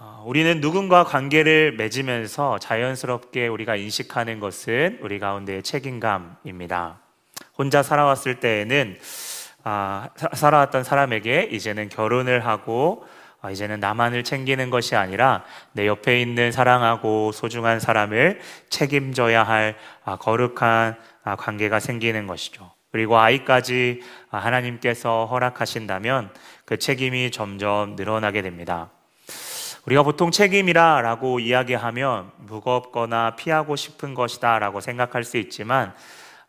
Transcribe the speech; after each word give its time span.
어, 0.00 0.22
우리는 0.24 0.60
누군가 0.60 1.02
관계를 1.02 1.72
맺으면서 1.72 2.60
자연스럽게 2.60 3.48
우리가 3.48 3.74
인식하는 3.74 4.38
것은 4.38 5.00
우리 5.02 5.18
가운데의 5.18 5.64
책임감입니다. 5.64 7.00
혼자 7.56 7.82
살아왔을 7.82 8.38
때에는 8.38 8.96
아, 9.64 10.08
살아왔던 10.34 10.84
사람에게 10.84 11.48
이제는 11.50 11.88
결혼을 11.88 12.46
하고 12.46 13.04
아, 13.40 13.50
이제는 13.50 13.80
나만을 13.80 14.22
챙기는 14.22 14.70
것이 14.70 14.94
아니라 14.94 15.44
내 15.72 15.88
옆에 15.88 16.20
있는 16.20 16.52
사랑하고 16.52 17.32
소중한 17.32 17.80
사람을 17.80 18.40
책임져야 18.70 19.42
할 19.42 19.76
아, 20.04 20.14
거룩한 20.14 20.96
아, 21.24 21.34
관계가 21.34 21.80
생기는 21.80 22.28
것이죠. 22.28 22.70
그리고 22.92 23.18
아이까지 23.18 24.02
하나님께서 24.30 25.26
허락하신다면 25.26 26.30
그 26.64 26.78
책임이 26.78 27.32
점점 27.32 27.96
늘어나게 27.96 28.42
됩니다. 28.42 28.90
우리가 29.88 30.02
보통 30.02 30.30
책임이라 30.30 31.00
라고 31.00 31.40
이야기하면 31.40 32.30
무겁거나 32.36 33.36
피하고 33.36 33.74
싶은 33.74 34.12
것이다 34.12 34.58
라고 34.58 34.82
생각할 34.82 35.24
수 35.24 35.38
있지만 35.38 35.94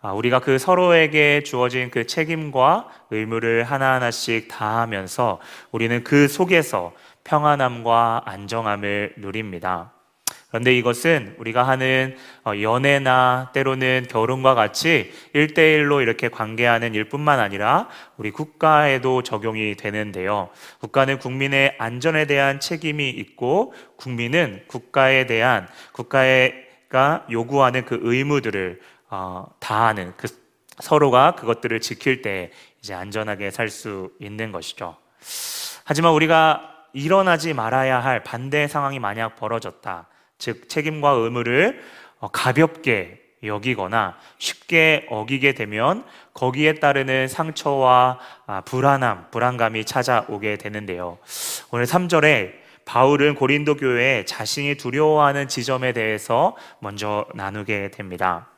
우리가 0.02 0.40
그 0.40 0.58
서로에게 0.58 1.44
주어진 1.44 1.90
그 1.90 2.06
책임과 2.06 2.90
의무를 3.12 3.64
하나하나씩 3.64 4.50
다하면서 4.50 5.40
우리는 5.72 6.04
그 6.04 6.28
속에서 6.28 6.92
평안함과 7.24 8.24
안정함을 8.26 9.14
누립니다. 9.20 9.94
그런데 10.50 10.76
이것은 10.76 11.36
우리가 11.38 11.68
하는 11.68 12.16
어, 12.44 12.54
연애나 12.60 13.52
때로는 13.54 14.08
결혼과 14.10 14.56
같이 14.56 15.12
일대일로 15.34 16.02
이렇게 16.02 16.28
관계하는 16.28 16.96
일뿐만 16.96 17.40
아니라 17.40 17.88
우리 18.18 18.32
국가에도 18.32 19.22
적용이 19.22 19.76
되는데요. 19.76 20.50
국가는 20.80 21.20
국민의 21.20 21.76
안전에 21.78 22.26
대한 22.26 22.60
책임이 22.60 23.10
있고 23.10 23.74
국민은 23.96 24.64
국가에 24.68 25.28
대한 25.28 25.68
국가가 25.92 27.26
요구하는 27.30 27.86
그 27.86 28.00
의무들을 28.02 28.82
어, 29.12 29.46
다하는 29.60 30.14
그 30.18 30.28
서로가 30.80 31.36
그것들을 31.36 31.80
지킬 31.82 32.22
때 32.22 32.52
이제 32.80 32.94
안전하게 32.94 33.52
살 33.52 33.70
수 33.70 34.12
있는 34.20 34.52
것이죠. 34.52 34.96
하지만 35.84 36.14
우리가 36.14 36.88
일어나지 36.94 37.54
말아야 37.54 38.00
할 38.00 38.24
반대 38.24 38.68
상황이 38.68 38.98
만약 38.98 39.36
벌어졌다. 39.36 40.08
즉 40.40 40.68
책임과 40.68 41.12
의무를 41.12 41.82
어, 42.20 42.30
가볍게 42.30 43.20
여기거나 43.44 44.18
쉽게 44.38 45.06
어기게 45.10 45.54
되면 45.54 46.04
거기에 46.34 46.76
따르는 46.76 47.28
상처와 47.28 48.20
아, 48.48 48.62
불안함, 48.62 49.32
불안감이 49.32 49.86
찾아오게 49.86 50.58
되는데요. 50.58 51.18
오늘 51.72 51.86
3절에 51.86 52.54
바울은 52.86 53.36
고린도 53.36 53.76
교회에 53.76 54.26
자신이 54.26 54.76
두려워하는 54.76 55.48
지점에 55.48 55.94
대해서 55.94 56.56
먼저 56.80 57.28
나누게 57.36 57.92
됩니다. 57.92 58.49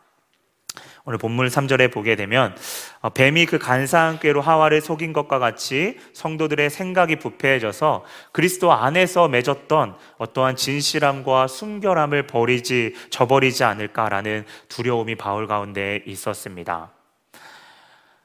오늘 1.04 1.18
본문 1.18 1.48
3절에 1.48 1.92
보게 1.92 2.16
되면 2.16 2.56
어, 3.02 3.10
뱀이 3.10 3.46
그 3.48 3.58
간사한 3.58 4.20
꾀로 4.20 4.42
하와를 4.42 4.82
속인 4.82 5.14
것과 5.14 5.40
같이 5.40 5.98
성도들의 6.14 6.70
생각이 6.70 7.16
부패해져서 7.18 8.06
그리스도 8.32 8.72
안에서 8.72 9.28
맺었던 9.28 9.96
어떠한 10.18 10.56
진실함과 10.56 11.48
순결함을 11.48 12.28
버리지 12.28 12.94
저버리지 13.10 13.64
않을까라는 13.64 14.46
두려움이 14.70 15.16
바울 15.16 15.48
가운데 15.48 16.04
있었습니다. 16.06 16.92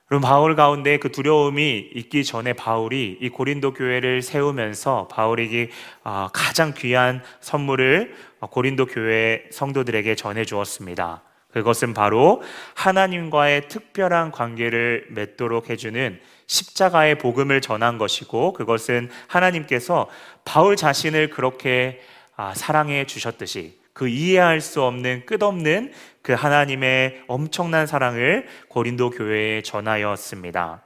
그럼 0.06 0.22
바울 0.22 0.55
가운데 0.55 0.98
그 0.98 1.11
두려움이 1.11 1.90
있기 1.94 2.22
전에 2.22 2.52
바울이 2.52 3.18
이 3.20 3.28
고린도 3.28 3.72
교회를 3.72 4.22
세우면서 4.22 5.08
바울이 5.08 5.70
어, 6.05 6.28
가장 6.33 6.74
귀한 6.77 7.22
선물을 7.40 8.14
고린도 8.50 8.86
교회 8.86 9.44
성도들에게 9.50 10.14
전해 10.14 10.44
주었습니다. 10.44 11.22
그것은 11.56 11.94
바로 11.94 12.42
하나님과의 12.74 13.68
특별한 13.68 14.30
관계를 14.30 15.06
맺도록 15.08 15.70
해주는 15.70 16.20
십자가의 16.46 17.17
복음을 17.17 17.62
전한 17.62 17.96
것이고 17.96 18.52
그것은 18.52 19.08
하나님께서 19.27 20.06
바울 20.45 20.77
자신을 20.77 21.30
그렇게 21.30 22.02
아, 22.36 22.52
사랑해 22.55 23.06
주셨듯이 23.06 23.80
그 23.95 24.06
이해할 24.06 24.61
수 24.61 24.83
없는 24.83 25.24
끝없는 25.24 25.95
그 26.20 26.34
하나님의 26.34 27.22
엄청난 27.27 27.86
사랑을 27.86 28.46
고린도 28.68 29.12
교회에 29.12 29.62
전하였습니다. 29.62 30.83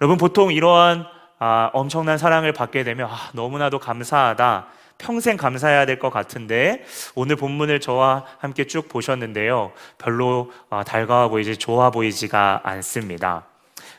여러분 0.00 0.16
보통 0.16 0.54
이러한 0.54 1.04
아, 1.38 1.68
엄청난 1.74 2.16
사랑을 2.16 2.54
받게 2.54 2.82
되면 2.82 3.10
아, 3.10 3.30
너무나도 3.34 3.78
감사하다. 3.78 4.68
평생 5.02 5.36
감사해야 5.36 5.84
될 5.84 5.98
것 5.98 6.10
같은데 6.10 6.84
오늘 7.14 7.36
본문을 7.36 7.80
저와 7.80 8.24
함께 8.38 8.64
쭉 8.64 8.88
보셨는데요. 8.88 9.72
별로 9.98 10.50
어, 10.70 10.82
달가워 10.84 11.28
보이지 11.28 11.56
좋아 11.58 11.90
보이지가 11.90 12.60
않습니다. 12.64 13.46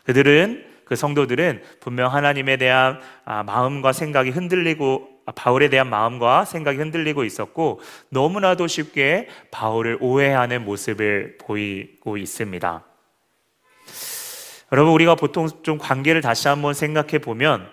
그들은 0.05 0.65
그 0.85 0.95
성도들은 0.95 1.61
분명 1.79 2.11
하나님에 2.13 2.57
대한 2.57 2.99
아, 3.25 3.43
마음과 3.43 3.93
생각이 3.93 4.31
흔들리고 4.31 5.09
아, 5.25 5.31
바울에 5.33 5.69
대한 5.69 5.89
마음과 5.89 6.45
생각이 6.45 6.77
흔들리고 6.77 7.23
있었고 7.23 7.81
너무나도 8.09 8.67
쉽게 8.67 9.27
바울을 9.51 9.97
오해하는 10.01 10.65
모습을 10.65 11.37
보이고 11.39 12.17
있습니다. 12.17 12.83
여러분 14.71 14.93
우리가 14.93 15.15
보통 15.15 15.47
좀 15.61 15.77
관계를 15.77 16.21
다시 16.21 16.47
한번 16.47 16.73
생각해 16.73 17.19
보면 17.19 17.69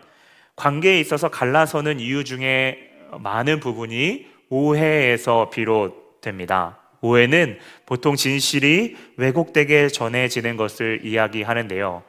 관계에 0.57 1.01
있어서 1.01 1.31
갈라서는 1.31 1.99
이유 1.99 2.25
중에 2.25 2.90
많은 3.19 3.61
부분이 3.61 4.27
오해에서 4.49 5.51
비롯됩니다. 5.51 6.79
오해는 7.01 7.59
보통 7.87 8.17
진실이 8.17 8.97
왜곡되게 9.17 9.89
전해지는 9.89 10.57
것을 10.57 11.01
이야기하는데요. 11.05 12.03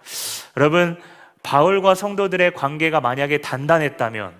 여러분, 0.58 1.00
바울과 1.44 1.96
성도들의 1.96 2.54
관계가 2.54 3.02
만약에 3.02 3.40
단단했다면, 3.40 4.34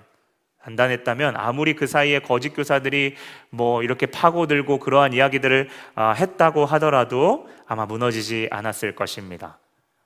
단단했다면 0.62 1.36
아무리 1.36 1.74
그 1.74 1.86
사이에 1.86 2.20
거짓 2.20 2.50
교사들이 2.50 3.16
뭐 3.50 3.82
이렇게 3.82 4.06
파고들고 4.06 4.78
그러한 4.78 5.12
이야기들을 5.12 5.68
아, 5.94 6.12
했다고 6.12 6.66
하더라도 6.66 7.48
아마 7.66 7.86
무너지지 7.86 8.48
않았을 8.50 8.94
것입니다. 8.94 9.58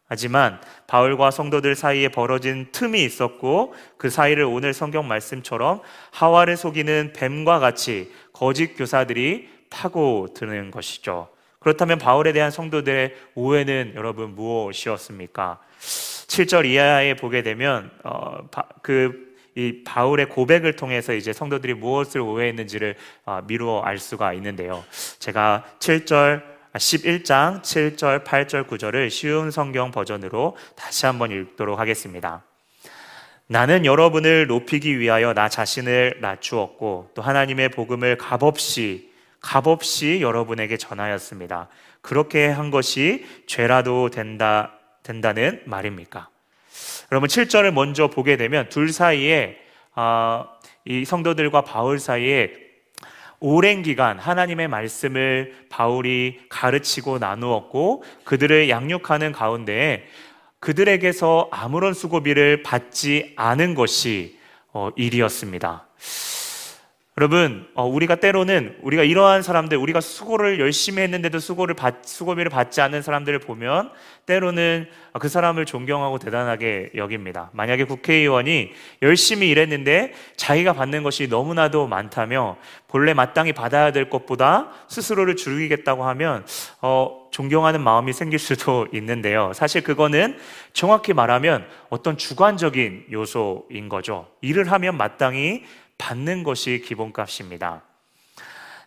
하지만 0.09 0.61
바울과 0.87 1.31
성도들 1.31 1.75
사이에 1.75 2.09
벌어진 2.09 2.69
틈이 2.73 3.05
있었고 3.05 3.75
그 3.97 4.09
사이를 4.11 4.45
오늘 4.45 4.73
성경 4.73 5.09
말씀처럼 5.09 5.81
하와를 6.13 6.57
속이는 6.57 7.13
뱀과 7.15 7.59
같이 7.59 8.13
거짓 8.33 8.77
교사들이 8.77 9.49
파고드는 9.71 10.71
것이죠. 10.71 11.29
그렇다면 11.59 11.99
바울에 11.99 12.33
대한 12.33 12.51
성도들의 12.51 13.15
오해는 13.35 13.93
여러분 13.97 14.35
무엇이었습니까? 14.35 15.59
7절 15.81 16.67
이하에 16.67 17.15
보게 17.17 17.43
되면 17.43 17.91
어, 18.05 18.49
그 18.83 19.27
이 19.57 19.83
바울의 19.85 20.29
고백을 20.29 20.77
통해서 20.77 21.15
이제 21.15 21.33
성도들이 21.33 21.75
무엇을 21.75 22.21
오해했는지를 22.21 22.95
어, 23.25 23.41
미루어 23.47 23.81
알 23.81 23.99
수가 23.99 24.35
있는데요. 24.35 24.85
제가 25.19 25.65
7절 25.79 26.56
11장 26.77 27.63
7절, 27.63 28.25
8절, 28.25 28.67
9절을 28.69 29.11
쉬운 29.11 29.51
성경 29.51 29.91
버전으로 29.91 30.57
다시 30.75 31.07
한번 31.07 31.31
읽도록 31.31 31.79
하겠습니다. 31.79 32.43
나는 33.47 33.85
여러분을 33.85 34.47
높이기 34.49 34.99
위하여 34.99 35.33
나 35.33 35.49
자신을 35.49 36.19
낮추었고 36.21 37.11
또 37.15 37.23
하나님의 37.23 37.71
복음을 37.71 38.17
값없이 38.19 39.11
값없이 39.41 40.21
여러분에게 40.21 40.77
전하였습니다. 40.77 41.69
그렇게 42.01 42.49
한 42.49 42.71
것이 42.71 43.25
죄라도 43.47 44.11
된다 44.11 44.73
된다는 45.05 45.63
말입니까? 45.67 46.29
여러분 47.13 47.29
7절을 47.29 47.71
먼저 47.71 48.09
보게 48.09 48.37
되면 48.37 48.69
둘 48.69 48.93
사이에 48.93 49.57
어, 49.95 50.47
이 50.85 51.05
성도들과 51.05 51.63
바울 51.63 52.01
사이에 52.01 52.66
오랜 53.49 53.83
기간 53.83 54.19
하나님의 54.19 54.67
말씀을 54.67 55.55
바울이 55.69 56.41
가르치고 56.49 57.21
나누었고 57.21 58.03
그들을 58.25 58.69
양육하는 58.69 59.31
가운데 59.31 60.05
그들에게서 60.59 61.51
아무런 61.53 61.95
수고비를 61.95 62.65
받지 62.65 63.35
않은 63.37 63.77
것이 63.77 64.37
어, 64.73 64.91
일이었습니다. 64.97 65.87
여러분, 67.19 67.67
어, 67.73 67.87
우리가 67.87 68.17
때로는 68.17 68.77
우리가 68.83 69.03
이러한 69.03 69.41
사람들, 69.41 69.79
우리가 69.79 70.03
수고를 70.03 70.61
열심히 70.61 71.03
했는데도 71.03 71.39
수고를 71.39 71.75
받, 71.75 72.07
수고비를 72.07 72.51
받지 72.51 72.83
않는 72.83 73.01
사람들을 73.01 73.39
보면 73.39 73.91
때로는 74.27 74.87
그 75.19 75.31
사람을 75.31 75.65
존경하고 75.65 76.19
대단하게 76.19 76.91
여깁니다. 76.95 77.49
만약에 77.55 77.85
국회의원이 77.85 78.73
열심히 79.01 79.49
일했는데 79.49 80.13
자기가 80.37 80.75
받는 80.75 81.03
것이 81.05 81.27
너무나도 81.29 81.87
많다며 81.87 82.59
본래 82.87 83.15
마땅히 83.15 83.55
받아야 83.55 83.93
될 83.93 84.11
것보다 84.11 84.71
스스로를 84.89 85.37
줄이겠다고 85.37 86.05
하면 86.05 86.45
어, 86.83 87.29
존경하는 87.31 87.81
마음이 87.81 88.13
생길 88.13 88.39
수도 88.39 88.87
있는데요. 88.93 89.53
사실 89.55 89.83
그거는 89.83 90.37
정확히 90.75 91.15
말하면 91.15 91.67
어떤 91.89 92.19
주관적인 92.19 93.07
요소인 93.11 93.89
거죠. 93.89 94.27
일을 94.43 94.71
하면 94.71 94.99
마땅히 94.99 95.65
받는 95.99 96.43
것이 96.43 96.83
기본값입니다. 96.85 97.83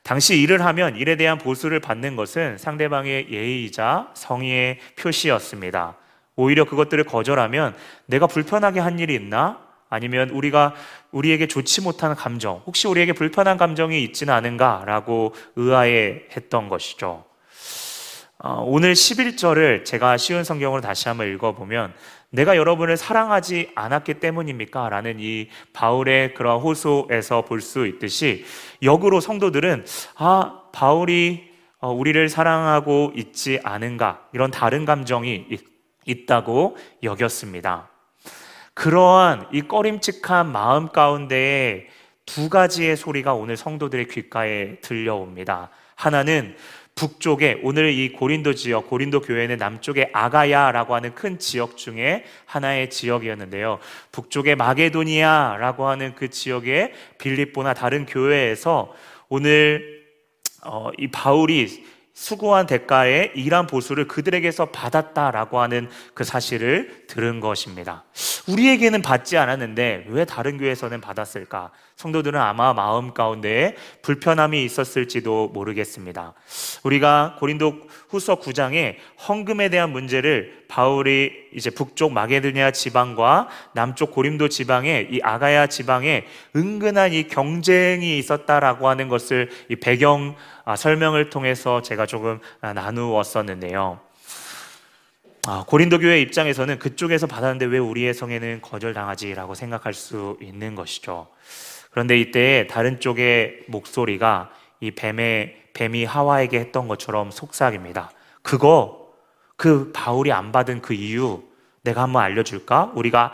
당시 0.03 0.39
일을 0.39 0.63
하면 0.65 0.95
일에 0.95 1.15
대한 1.17 1.37
보수를 1.37 1.79
받는 1.79 2.15
것은 2.15 2.57
상대방의 2.57 3.27
예의이자 3.31 4.11
성의의 4.13 4.79
표시였습니다. 4.97 5.97
오히려 6.35 6.65
그것들을 6.65 7.03
거절하면 7.03 7.75
내가 8.05 8.25
불편하게 8.25 8.79
한 8.79 8.97
일이 8.99 9.13
있나? 9.13 9.59
아니면 9.89 10.29
우리가 10.29 10.75
우리에게 11.11 11.47
좋지 11.47 11.81
못한 11.81 12.15
감정, 12.15 12.61
혹시 12.65 12.87
우리에게 12.87 13.13
불편한 13.13 13.57
감정이 13.57 14.03
있지는 14.03 14.33
않은가라고 14.33 15.33
의아해 15.55 16.21
했던 16.35 16.69
것이죠. 16.69 17.25
어, 18.41 18.63
오늘 18.65 18.93
11절을 18.93 19.83
제가 19.83 20.15
쉬운 20.15 20.45
성경으로 20.45 20.79
다시 20.79 21.09
한번 21.09 21.27
읽어보면 21.33 21.93
내가 22.31 22.57
여러분을 22.57 22.95
사랑하지 22.95 23.71
않았기 23.75 24.15
때문입니까? 24.15 24.89
라는 24.89 25.17
이 25.19 25.49
바울의 25.73 26.35
그런 26.35 26.59
호소에서 26.61 27.43
볼 27.43 27.61
수 27.61 27.87
있듯이 27.87 28.45
역으로 28.81 29.19
성도들은 29.19 29.85
아, 30.15 30.61
바울이 30.71 31.49
어, 31.79 31.91
우리를 31.91 32.29
사랑하고 32.29 33.13
있지 33.15 33.59
않은가? 33.63 34.27
이런 34.33 34.51
다른 34.51 34.85
감정이 34.85 35.47
있다고 36.05 36.77
여겼습니다. 37.03 37.89
그러한 38.73 39.47
이 39.51 39.61
꺼림칙한 39.61 40.51
마음 40.51 40.89
가운데에 40.89 41.87
두 42.25 42.49
가지의 42.49 42.95
소리가 42.95 43.33
오늘 43.33 43.57
성도들의 43.57 44.07
귓가에 44.07 44.79
들려옵니다. 44.81 45.69
하나는 45.95 46.55
북쪽에 46.99 47.61
오늘 47.63 47.93
이 47.93 48.11
고린도 48.11 48.55
지역, 48.55 48.89
고린도 48.89 49.21
교회는 49.21 49.55
남쪽의 49.55 50.09
아가야라고 50.11 50.95
하는 50.95 51.15
큰 51.15 51.39
지역 51.39 51.77
중에 51.77 52.25
하나의 52.45 52.89
지역이었는데요. 52.89 53.79
북쪽의 54.11 54.57
마게도니아라고 54.57 55.87
하는 55.87 56.13
그 56.13 56.29
지역의 56.29 56.91
빌립보나 57.17 57.73
다른 57.73 58.05
교회에서 58.05 58.93
오늘 59.29 60.03
어, 60.65 60.89
이 60.97 61.07
바울이 61.07 61.85
수고한 62.13 62.65
대가에 62.65 63.31
일한 63.33 63.65
보수를 63.65 64.09
그들에게서 64.09 64.71
받았다라고 64.71 65.61
하는 65.61 65.87
그 66.13 66.25
사실을 66.25 67.05
들은 67.07 67.39
것입니다. 67.39 68.03
우리에게는 68.49 69.01
받지 69.01 69.37
않았는데 69.37 70.07
왜 70.09 70.25
다른 70.25 70.57
교회에서는 70.57 70.99
받았을까? 70.99 71.71
성도들은 71.99 72.39
아마 72.39 72.73
마음 72.73 73.13
가운데 73.13 73.75
불편함이 74.03 74.63
있었을지도 74.63 75.49
모르겠습니다. 75.49 76.33
우리가 76.83 77.35
고린도 77.39 77.81
후서 78.07 78.39
9장에 78.39 78.95
헌금에 79.27 79.67
대한 79.67 79.89
문제를 79.89 80.63
바울이 80.69 81.29
이제 81.53 81.69
북쪽 81.69 82.13
마게도니아 82.13 82.71
지방과 82.71 83.49
남쪽 83.73 84.11
고린도 84.11 84.47
지방에 84.47 85.09
이 85.11 85.19
아가야 85.21 85.67
지방에 85.67 86.25
은근한 86.55 87.11
이 87.11 87.27
경쟁이 87.27 88.17
있었다라고 88.17 88.87
하는 88.87 89.09
것을 89.09 89.49
이 89.67 89.75
배경 89.75 90.37
아, 90.63 90.77
설명을 90.77 91.29
통해서 91.29 91.81
제가 91.81 92.05
조금 92.05 92.39
아, 92.61 92.71
나누었었는데요. 92.71 93.99
아, 95.47 95.65
고린도 95.67 95.99
교회 95.99 96.21
입장에서는 96.21 96.79
그쪽에서 96.79 97.27
받았는데 97.27 97.65
왜 97.65 97.77
우리의 97.77 98.13
성에는 98.13 98.61
거절당하지라고 98.61 99.53
생각할 99.53 99.93
수 99.93 100.37
있는 100.41 100.75
것이죠. 100.75 101.27
그런데 101.89 102.19
이때 102.19 102.67
다른 102.69 102.99
쪽의 102.99 103.65
목소리가 103.67 104.51
이 104.79 104.91
뱀의 104.91 105.69
뱀이 105.73 106.05
하와에게 106.05 106.59
했던 106.59 106.87
것처럼 106.87 107.31
속삭입니다. 107.31 108.11
그거 108.41 109.13
그 109.55 109.91
바울이 109.93 110.31
안 110.31 110.51
받은 110.51 110.81
그 110.81 110.93
이유 110.93 111.43
내가 111.83 112.03
한번 112.03 112.23
알려줄까? 112.23 112.93
우리가 112.95 113.33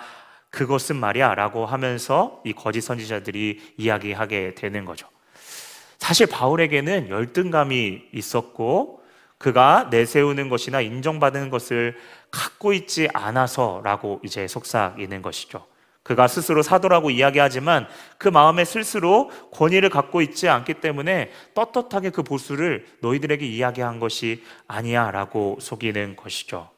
그것은 0.50 0.96
말이야라고 0.96 1.66
하면서 1.66 2.42
이 2.46 2.54
거짓 2.54 2.82
선지자들이 2.82 3.76
이야기하게 3.78 4.56
되는 4.56 4.86
거죠. 4.86 5.08
사실 5.98 6.28
바울에게는 6.28 7.10
열등감이 7.10 8.10
있었고 8.14 9.02
그가 9.38 9.90
내세우는 9.92 10.50
것이나 10.50 10.82
인정받는 10.82 11.50
것을 11.50 11.98
갖고 12.32 12.74
있지 12.74 13.10
않아서라고 13.14 14.22
이제 14.24 14.48
속삭이는 14.48 15.22
것이죠. 15.22 15.66
그가 16.06 16.28
스스로 16.28 16.62
사도라고 16.62 17.10
이야기하지만 17.10 17.88
그 18.20 18.28
마음에 18.28 18.64
스스로 18.64 19.32
권위를 19.52 19.90
갖고 19.90 20.22
있지 20.22 20.48
않기 20.48 20.76
때문에 20.76 21.32
떳떳하게 21.56 22.12
그 22.12 22.22
보수를 22.22 22.86
너희들에게 23.02 23.44
이야기한 23.44 24.00
것이 24.00 24.44
아니야 24.68 25.10
라고 25.10 25.58
속이는 25.60 26.16
것이죠. 26.16 26.70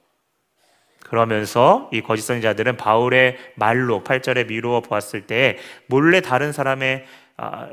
그러면서 1.03 1.89
이 1.91 2.01
거짓 2.01 2.21
선자들은 2.21 2.77
바울의 2.77 3.37
말로 3.55 4.01
8절에 4.01 4.47
미루어 4.47 4.79
보았을 4.79 5.27
때 5.27 5.57
몰래 5.87 6.21
다른 6.21 6.53
사람의 6.53 7.05
아, 7.35 7.67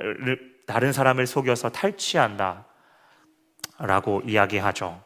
다른 0.66 0.92
사람을 0.92 1.28
속여서 1.28 1.68
탈취한다 1.68 2.66
라고 3.78 4.22
이야기하죠. 4.26 5.03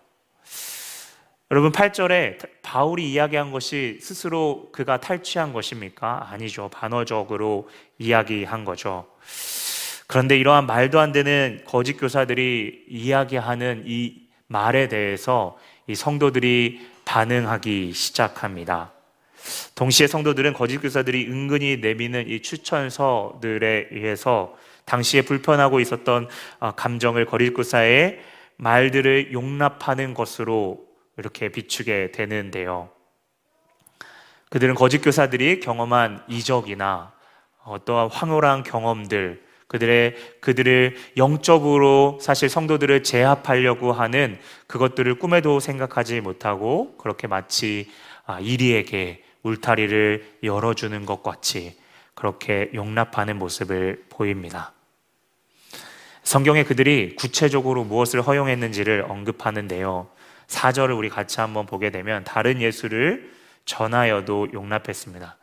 여러분 1.50 1.72
8절에 1.72 2.36
바울이 2.62 3.10
이야기한 3.10 3.52
것이 3.52 3.98
스스로 4.02 4.68
그가 4.70 5.00
탈취한 5.00 5.54
것입니까? 5.54 6.28
아니죠. 6.30 6.68
반어적으로 6.68 7.70
이야기한 7.98 8.66
거죠. 8.66 9.06
그런데 10.06 10.36
이러한 10.36 10.66
말도 10.66 11.00
안 11.00 11.10
되는 11.10 11.62
거짓 11.64 11.94
교사들이 11.94 12.84
이야기하는 12.90 13.84
이 13.86 14.28
말에 14.46 14.88
대해서 14.88 15.56
이 15.86 15.94
성도들이 15.94 16.86
반응하기 17.06 17.94
시작합니다. 17.94 18.92
동시에 19.74 20.06
성도들은 20.06 20.52
거짓 20.52 20.78
교사들이 20.78 21.28
은근히 21.28 21.78
내미는 21.78 22.28
이 22.28 22.42
추천서들에 22.42 23.88
의해서 23.90 24.54
당시에 24.84 25.22
불편하고 25.22 25.80
있었던 25.80 26.28
아, 26.60 26.72
감정을 26.72 27.24
거짓 27.24 27.54
교사의 27.54 28.20
말들을 28.56 29.32
용납하는 29.32 30.12
것으로 30.12 30.87
이렇게 31.18 31.50
비추게 31.50 32.12
되는데요. 32.12 32.88
그들은 34.50 34.74
거짓 34.74 34.98
교사들이 34.98 35.60
경험한 35.60 36.24
이적이나 36.28 37.12
어떠한 37.64 38.08
황홀한 38.10 38.62
경험들, 38.62 39.42
그들의 39.66 40.16
그들을 40.40 40.96
영적으로 41.18 42.18
사실 42.22 42.48
성도들을 42.48 43.02
제압하려고 43.02 43.92
하는 43.92 44.38
그것들을 44.66 45.18
꿈에도 45.18 45.60
생각하지 45.60 46.22
못하고 46.22 46.96
그렇게 46.96 47.26
마치 47.26 47.90
아, 48.24 48.40
이리에게 48.40 49.22
울타리를 49.42 50.38
열어주는 50.42 51.04
것 51.04 51.22
같이 51.22 51.78
그렇게 52.14 52.70
용납하는 52.74 53.38
모습을 53.38 54.06
보입니다. 54.08 54.72
성경에 56.22 56.64
그들이 56.64 57.14
구체적으로 57.16 57.84
무엇을 57.84 58.22
허용했는지를 58.22 59.06
언급하는데요. 59.08 60.08
4절을 60.48 60.96
우리 60.96 61.08
같이 61.08 61.40
한번 61.40 61.66
보게 61.66 61.90
되면 61.90 62.24
다른 62.24 62.60
예수를 62.60 63.30
전하여도 63.64 64.48
용납했습니다. 64.52 65.36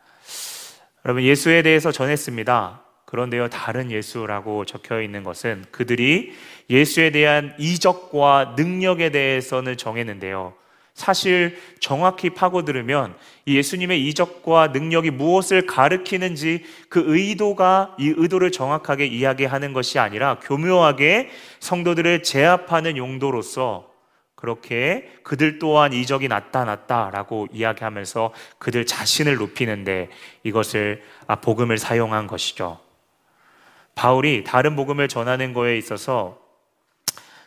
여러분 1.04 1.22
예수에 1.22 1.62
대해서 1.62 1.92
전했습니다. 1.92 2.82
그런데요, 3.06 3.48
다른 3.48 3.92
예수라고 3.92 4.64
적혀 4.64 5.00
있는 5.00 5.22
것은 5.22 5.64
그들이 5.70 6.34
예수에 6.68 7.10
대한 7.10 7.54
이적과 7.56 8.54
능력에 8.56 9.10
대해서는 9.10 9.76
정했는데요. 9.76 10.54
사실 10.92 11.56
정확히 11.78 12.30
파고들으면 12.30 13.14
예수님의 13.46 14.08
이적과 14.08 14.68
능력이 14.68 15.10
무엇을 15.10 15.66
가르키는지 15.66 16.64
그 16.88 17.04
의도가 17.06 17.94
이 17.98 18.12
의도를 18.16 18.50
정확하게 18.50 19.06
이야기하는 19.06 19.72
것이 19.72 19.98
아니라 20.00 20.40
교묘하게 20.40 21.30
성도들을 21.60 22.22
제압하는 22.24 22.96
용도로서 22.96 23.95
그렇게 24.36 25.10
그들 25.22 25.58
또한 25.58 25.92
이적이 25.94 26.28
나타났다라고 26.28 27.48
이야기하면서 27.52 28.32
그들 28.58 28.84
자신을 28.86 29.36
높이는데 29.36 30.10
이것을 30.44 31.02
아, 31.26 31.36
복음을 31.36 31.78
사용한 31.78 32.26
것이죠. 32.26 32.78
바울이 33.94 34.44
다른 34.44 34.76
복음을 34.76 35.08
전하는 35.08 35.54
거에 35.54 35.78
있어서 35.78 36.38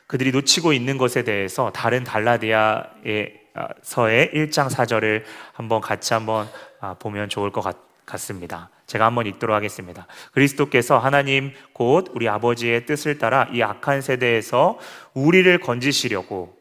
그들이 0.07 0.31
놓치고 0.31 0.73
있는 0.73 0.97
것에 0.97 1.23
대해서 1.23 1.71
다른 1.71 2.03
달라디아서의 2.03 3.37
1장 3.53 4.67
4절을 4.71 5.23
한번 5.53 5.81
같이 5.81 6.15
한번 6.15 6.49
아, 6.81 6.95
보면 6.95 7.29
좋을 7.29 7.51
것 7.51 7.63
같습니다. 8.07 8.71
제가 8.87 9.05
한번 9.05 9.27
읽도록 9.27 9.55
하겠습니다. 9.55 10.07
그리스도께서 10.31 10.97
하나님 10.97 11.53
곧 11.73 12.07
우리 12.15 12.27
아버지의 12.27 12.87
뜻을 12.87 13.19
따라 13.19 13.47
이 13.53 13.61
악한 13.61 14.01
세대에서 14.01 14.79
우리를 15.13 15.59
건지시려고 15.59 16.58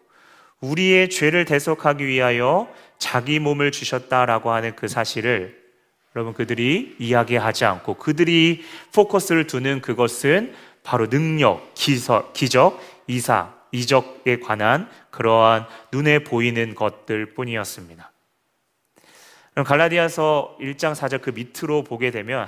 우리의 0.61 1.11
죄를 1.11 1.45
대속하기 1.45 2.07
위하여 2.07 2.69
자기 2.99 3.39
몸을 3.39 3.71
주셨다라고 3.71 4.51
하는 4.51 4.75
그 4.75 4.89
사실을 4.89 5.57
여러분 6.17 6.35
그들이 6.35 6.97
이야기하지 6.99 7.65
않고 7.65 7.95
그들이 7.95 8.65
포커스를 8.93 9.47
두는 9.47 9.81
그것은 9.81 10.55
바로 10.83 11.09
능력, 11.09 11.75
기서, 11.75 12.33
기적, 12.33 12.81
이사, 13.07 13.53
이적에 13.73 14.41
관한 14.41 14.89
그러한 15.11 15.67
눈에 15.93 16.21
보이는 16.21 16.75
것들 16.75 17.35
뿐이었습니다. 17.35 18.11
그럼 19.53 19.67
갈라디아서 19.67 20.57
1장 20.61 20.95
4절 20.95 21.21
그 21.21 21.31
밑으로 21.31 21.85
보게 21.85 22.11
되면 22.11 22.47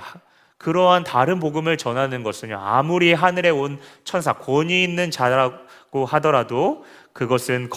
그러한 0.57 1.03
다른 1.03 1.39
복음을 1.39 1.77
전하는 1.77 2.23
것은요, 2.23 2.57
아무리 2.57 3.13
하늘에 3.13 3.49
온 3.49 3.79
천사, 4.03 4.33
권위 4.33 4.83
있는 4.83 5.11
자라고 5.11 6.05
하더라도 6.05 6.85
그것은 7.13 7.69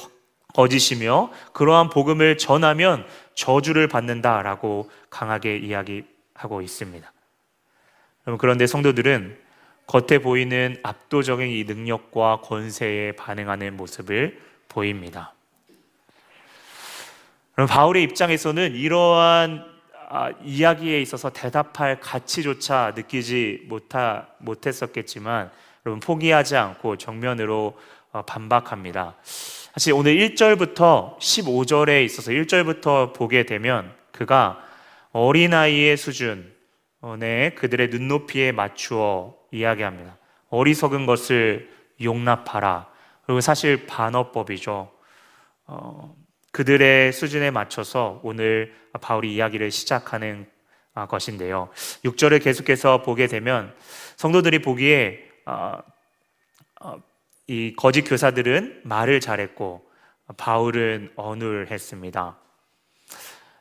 거짓이며 0.55 1.31
그러한 1.53 1.91
복음을 1.91 2.39
전하면 2.39 3.07
저주를 3.35 3.89
받는다라고 3.89 4.91
강하게 5.11 5.59
이야기하고 5.59 6.63
있습니다. 6.63 7.13
그런데 8.39 8.67
성도들은 8.67 9.39
겉에 9.87 10.19
보이는 10.19 10.79
압도적인 10.83 11.49
이 11.49 11.65
능력과 11.65 12.41
권세에 12.43 13.13
반응하는 13.13 13.77
모습을 13.77 14.41
보입니다. 14.69 15.35
그럼 17.55 17.69
바울의 17.69 18.03
입장에서는 18.05 18.75
이러한 18.75 19.75
아, 20.09 20.31
이야기에 20.45 21.01
있어서 21.01 21.31
대답할 21.31 21.99
가치조차 21.99 22.93
느끼지 22.95 23.65
못하, 23.69 24.27
못했었겠지만 24.39 25.51
여러분 25.85 26.01
포기하지 26.01 26.57
않고 26.57 26.97
정면으로 26.97 27.77
어, 28.13 28.23
반박합니다. 28.23 29.17
사실 29.75 29.93
오늘 29.93 30.15
1절부터 30.15 31.19
15절에 31.19 32.05
있어서 32.05 32.31
1절부터 32.31 33.13
보게 33.13 33.43
되면 33.43 33.93
그가 34.13 34.65
어린아이의 35.11 35.97
수준, 35.97 36.55
네, 37.19 37.51
그들의 37.57 37.89
눈높이에 37.89 38.53
맞추어 38.53 39.35
이야기합니다. 39.51 40.17
어리석은 40.49 41.07
것을 41.07 41.69
용납하라. 42.01 42.87
그리고 43.27 43.41
사실 43.41 43.85
반어법이죠. 43.87 44.93
어, 45.67 46.17
그들의 46.53 47.13
수준에 47.13 47.51
맞춰서 47.51 48.21
오늘 48.23 48.77
바울이 49.01 49.35
이야기를 49.35 49.73
시작하는 49.73 50.47
아, 50.95 51.07
것인데요. 51.07 51.69
6절을 52.05 52.45
계속해서 52.45 53.03
보게 53.03 53.27
되면 53.27 53.75
성도들이 54.15 54.61
보기에 54.61 55.19
어, 55.47 55.53
어, 55.53 55.94
이 57.47 57.75
거짓 57.77 58.03
교사들은 58.03 58.83
말을 58.85 59.21
잘했고 59.21 59.85
바울은 60.37 61.11
언울했습니다. 61.17 62.39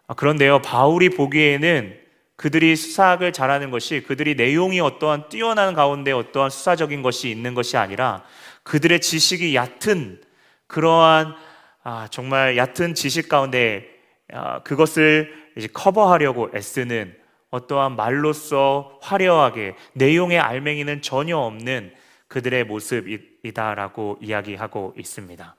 아, 0.07 0.13
그런데요, 0.13 0.61
바울이 0.61 1.09
보기에는 1.09 1.99
그들이 2.35 2.75
수사학을 2.75 3.31
잘하는 3.31 3.71
것이 3.71 4.01
그들이 4.01 4.35
내용이 4.35 4.79
어떠한 4.79 5.29
뛰어난 5.29 5.73
가운데 5.73 6.11
어떠한 6.11 6.49
수사적인 6.49 7.01
것이 7.01 7.29
있는 7.29 7.53
것이 7.53 7.77
아니라 7.77 8.23
그들의 8.63 9.01
지식이 9.01 9.55
얕은 9.55 10.21
그러한 10.67 11.35
아, 11.83 12.07
정말 12.09 12.57
얕은 12.57 12.95
지식 12.95 13.29
가운데 13.29 13.85
아, 14.31 14.63
그것을 14.63 15.33
커버하려고 15.73 16.49
애쓰는 16.55 17.15
어떠한 17.51 17.95
말로써 17.95 18.97
화려하게 19.01 19.75
내용의 19.93 20.39
알맹이는 20.39 21.01
전혀 21.01 21.37
없는 21.37 21.93
그들의 22.33 22.63
모습이다라고 22.63 24.17
이야기하고 24.19 24.95
있습니다. 24.97 25.55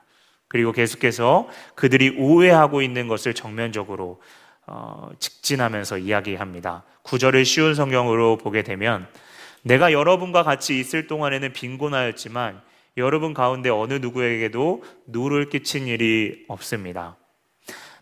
그리고 0.48 0.72
계속해서 0.72 1.48
그들이 1.76 2.16
오해하고 2.18 2.82
있는 2.82 3.06
것을 3.06 3.32
정면적으로 3.32 4.20
어, 4.66 5.10
직진하면서 5.20 5.98
이야기합니다. 5.98 6.82
구절을 7.02 7.44
쉬운 7.44 7.76
성경으로 7.76 8.38
보게 8.38 8.62
되면 8.62 9.06
내가 9.62 9.92
여러분과 9.92 10.42
같이 10.42 10.80
있을 10.80 11.06
동안에는 11.06 11.52
빈곤하였지만 11.52 12.60
여러분 12.96 13.34
가운데 13.34 13.70
어느 13.70 13.94
누구에게도 13.94 14.82
누를 15.06 15.50
끼친 15.50 15.86
일이 15.86 16.44
없습니다. 16.48 17.16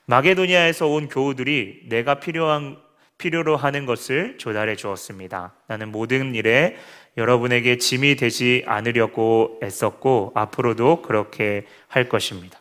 마게도니아에서 0.07 0.87
온 0.87 1.09
교우들이 1.11 1.88
내가 1.91 2.21
필요한 2.21 2.79
필요로 3.19 3.57
하는 3.57 3.87
것을 3.87 4.37
조달해 4.38 4.76
주었습니다. 4.76 5.55
나는 5.69 5.93
모든 5.93 6.35
일에 6.35 6.76
여러분에게 7.16 7.76
짐이 7.76 8.16
되지 8.16 8.64
않으려고 8.66 9.61
애썼고 9.62 10.33
앞으로도 10.35 11.02
그렇게 11.02 11.66
할 11.88 12.09
것입니다. 12.09 12.59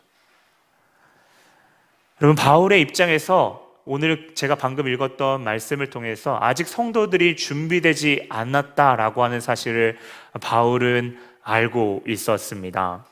여러분 2.20 2.36
바울의 2.36 2.80
입장에서 2.82 3.62
오늘 3.84 4.34
제가 4.34 4.54
방금 4.54 4.86
읽었던 4.86 5.42
말씀을 5.42 5.90
통해서 5.90 6.38
아직 6.40 6.68
성도들이 6.68 7.36
준비되지 7.36 8.26
않았다라고 8.28 9.24
하는 9.24 9.40
사실을 9.40 9.98
바울은 10.40 11.18
알고 11.42 12.04
있었습니다. 12.06 13.04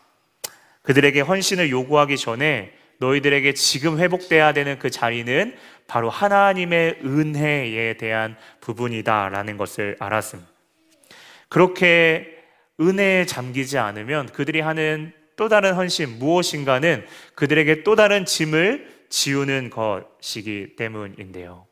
그들에게 0.82 1.20
헌신을 1.20 1.70
요구하기 1.70 2.16
전에 2.16 2.72
너희들에게 2.98 3.54
지금 3.54 3.98
회복돼야 3.98 4.52
되는 4.52 4.78
그 4.78 4.90
자리는 4.90 5.56
바로 5.86 6.08
하나님의 6.10 7.00
은혜에 7.04 7.94
대한 7.94 8.36
부분이다라는 8.60 9.56
것을 9.56 9.96
알았습니다. 9.98 10.49
그렇게 11.50 12.38
은혜에 12.80 13.26
잠기지 13.26 13.76
않으면 13.76 14.26
그들이 14.26 14.60
하는 14.60 15.12
또 15.36 15.48
다른 15.48 15.74
헌신 15.74 16.18
무엇인가는 16.18 17.04
그들에게 17.34 17.82
또 17.82 17.96
다른 17.96 18.24
짐을 18.24 18.88
지우는 19.10 19.68
것이기 19.68 20.76
때문인데요. 20.76 21.66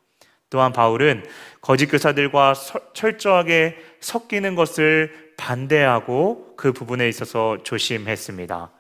또한 0.50 0.73
바울은 0.73 1.25
거짓 1.61 1.87
교사들과 1.87 2.54
철저하게 2.94 3.76
섞이는 4.00 4.54
것을 4.54 5.32
반대하고 5.37 6.54
그 6.56 6.73
부분에 6.73 7.08
있어서 7.08 7.62
조심했습니다. 7.62 8.70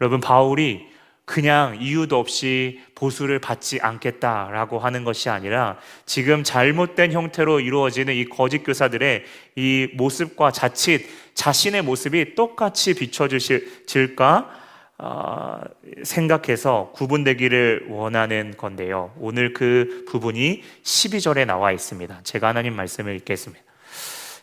여러분, 0.00 0.20
바울이 0.20 0.86
그냥 1.24 1.78
이유도 1.80 2.18
없이 2.18 2.80
보수를 2.94 3.38
받지 3.38 3.80
않겠다라고 3.80 4.78
하는 4.78 5.04
것이 5.04 5.30
아니라 5.30 5.78
지금 6.04 6.44
잘못된 6.44 7.12
형태로 7.12 7.60
이루어지는 7.60 8.14
이 8.14 8.26
거짓 8.26 8.58
교사들의 8.58 9.24
이 9.56 9.88
모습과 9.94 10.50
자칫 10.50 11.06
자신의 11.34 11.82
모습이 11.82 12.34
똑같이 12.34 12.94
비춰질까 12.94 14.64
어, 14.96 15.60
생각해서 16.04 16.92
구분되기를 16.94 17.86
원하는 17.88 18.54
건데요. 18.56 19.12
오늘 19.18 19.52
그 19.52 20.04
부분이 20.08 20.62
12절에 20.84 21.46
나와 21.46 21.72
있습니다. 21.72 22.20
제가 22.22 22.48
하나님 22.48 22.76
말씀을 22.76 23.16
읽겠습니다. 23.16 23.64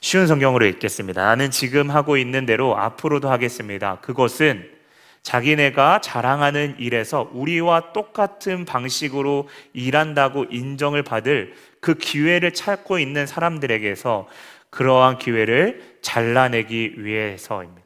쉬운 0.01 0.27
성경으로 0.27 0.65
읽겠습니다. 0.65 1.23
나는 1.23 1.51
지금 1.51 1.89
하고 1.89 2.17
있는 2.17 2.45
대로 2.45 2.75
앞으로도 2.75 3.29
하겠습니다. 3.29 3.99
그것은 4.01 4.80
자기네가 5.23 6.01
자랑하는 6.01 6.75
일에서 6.79 7.29
우리와 7.33 7.93
똑같은 7.93 8.65
방식으로 8.65 9.47
일한다고 9.73 10.45
인정을 10.45 11.03
받을 11.03 11.53
그 11.79 11.95
기회를 11.95 12.53
찾고 12.53 12.99
있는 12.99 13.27
사람들에게서 13.27 14.27
그러한 14.71 15.19
기회를 15.19 15.97
잘라내기 16.01 17.03
위해서입니다. 17.03 17.81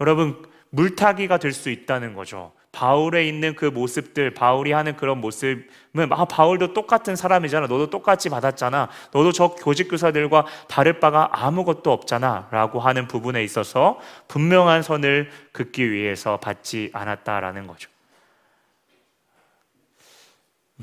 여러분, 0.00 0.42
물타기가 0.70 1.38
될 1.38 1.52
수 1.52 1.70
있다는 1.70 2.14
거죠. 2.14 2.52
바울에 2.72 3.26
있는 3.26 3.56
그 3.56 3.64
모습들, 3.64 4.32
바울이 4.32 4.72
하는 4.72 4.96
그런 4.96 5.20
모습은 5.20 5.66
아 6.10 6.24
바울도 6.24 6.72
똑같은 6.72 7.16
사람이잖아. 7.16 7.66
너도 7.66 7.90
똑같이 7.90 8.28
받았잖아. 8.28 8.88
너도 9.12 9.32
저 9.32 9.48
교직 9.48 9.88
교사들과 9.88 10.46
다를 10.68 11.00
바가 11.00 11.30
아무것도 11.32 11.90
없잖아라고 11.90 12.78
하는 12.80 13.08
부분에 13.08 13.42
있어서 13.42 13.98
분명한 14.28 14.82
선을 14.82 15.30
긋기 15.52 15.90
위해서 15.90 16.38
받지 16.38 16.90
않았다라는 16.92 17.66
거죠. 17.66 17.90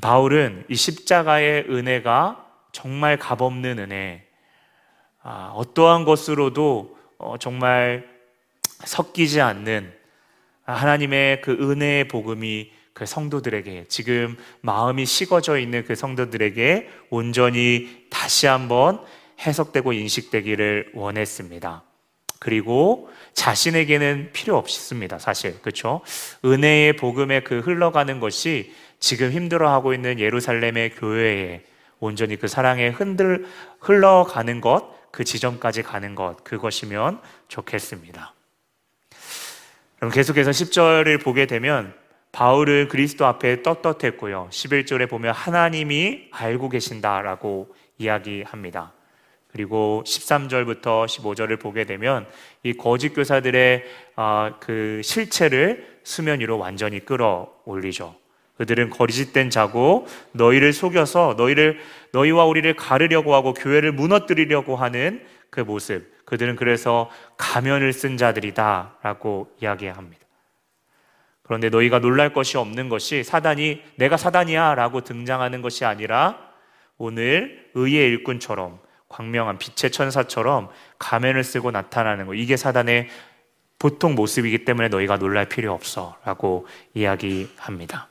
바울은 0.00 0.66
이 0.68 0.76
십자가의 0.76 1.66
은혜가 1.70 2.44
정말 2.70 3.16
값없는 3.16 3.78
은혜, 3.78 4.26
아, 5.22 5.50
어떠한 5.54 6.04
것으로도 6.04 6.96
어, 7.18 7.36
정말 7.38 8.08
섞이지 8.84 9.40
않는 9.40 9.97
하나님의 10.74 11.40
그 11.40 11.52
은혜의 11.52 12.08
복음이 12.08 12.70
그 12.92 13.06
성도들에게 13.06 13.84
지금 13.88 14.36
마음이 14.60 15.06
식어져 15.06 15.58
있는 15.58 15.84
그 15.84 15.94
성도들에게 15.94 16.88
온전히 17.10 18.06
다시 18.10 18.46
한번 18.46 19.00
해석되고 19.40 19.92
인식되기를 19.92 20.90
원했습니다. 20.94 21.84
그리고 22.40 23.08
자신에게는 23.34 24.30
필요 24.32 24.56
없습니다. 24.56 25.18
사실 25.18 25.60
그렇죠? 25.60 26.02
은혜의 26.44 26.96
복음에 26.96 27.40
그 27.40 27.60
흘러가는 27.60 28.20
것이 28.20 28.72
지금 29.00 29.30
힘들어하고 29.30 29.94
있는 29.94 30.18
예루살렘의 30.18 30.90
교회에 30.90 31.62
온전히 32.00 32.36
그 32.36 32.48
사랑에 32.48 32.88
흔들 32.88 33.46
흘러가는 33.80 34.60
것, 34.60 35.10
그 35.10 35.24
지점까지 35.24 35.82
가는 35.82 36.14
것 36.14 36.42
그것이면 36.44 37.20
좋겠습니다. 37.48 38.34
그럼 39.98 40.12
계속해서 40.12 40.52
10절을 40.52 41.20
보게 41.22 41.46
되면 41.46 41.92
바울은 42.30 42.88
그리스도 42.88 43.26
앞에 43.26 43.62
떳떳했고요. 43.62 44.48
11절에 44.50 45.08
보면 45.08 45.34
하나님이 45.34 46.28
알고 46.30 46.68
계신다라고 46.68 47.74
이야기합니다. 47.98 48.92
그리고 49.48 50.04
13절부터 50.06 51.06
15절을 51.06 51.58
보게 51.58 51.84
되면 51.84 52.26
이 52.62 52.74
거짓 52.74 53.08
교사들의 53.08 53.84
아, 54.14 54.54
그 54.60 55.00
실체를 55.02 55.98
수면 56.04 56.38
위로 56.38 56.58
완전히 56.58 57.04
끌어올리죠. 57.04 58.14
그들은 58.56 58.90
거짓된 58.90 59.50
자고 59.50 60.06
너희를 60.32 60.72
속여서 60.72 61.34
너희를 61.36 61.78
너희와 62.12 62.44
우리를 62.44 62.72
가르려고 62.76 63.34
하고 63.34 63.52
교회를 63.52 63.92
무너뜨리려고 63.92 64.76
하는 64.76 65.22
그 65.50 65.60
모습. 65.60 66.24
그들은 66.24 66.56
그래서 66.56 67.10
가면을 67.36 67.92
쓴 67.92 68.16
자들이다라고 68.16 69.50
이야기합니다. 69.60 70.28
그런데 71.42 71.70
너희가 71.70 72.00
놀랄 72.00 72.34
것이 72.34 72.58
없는 72.58 72.90
것이 72.90 73.24
사단이 73.24 73.82
내가 73.96 74.18
사단이야라고 74.18 75.00
등장하는 75.00 75.62
것이 75.62 75.86
아니라 75.86 76.38
오늘 76.98 77.70
의의 77.74 78.08
일꾼처럼 78.08 78.80
광명한 79.08 79.58
빛의 79.58 79.90
천사처럼 79.90 80.68
가면을 80.98 81.42
쓰고 81.42 81.70
나타나는 81.70 82.26
거. 82.26 82.34
이게 82.34 82.58
사단의 82.58 83.08
보통 83.78 84.14
모습이기 84.14 84.64
때문에 84.64 84.88
너희가 84.88 85.18
놀랄 85.18 85.48
필요 85.48 85.72
없어. 85.72 86.18
라고 86.24 86.66
이야기합니다. 86.92 88.08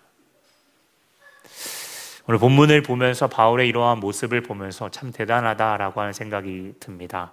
오늘 2.29 2.39
본문을 2.39 2.83
보면서 2.83 3.27
바울의 3.27 3.69
이러한 3.69 4.01
모습을 4.01 4.41
보면서 4.41 4.89
참 4.89 5.13
대단하다라고 5.13 6.01
하는 6.01 6.11
생각이 6.11 6.73
듭니다. 6.77 7.31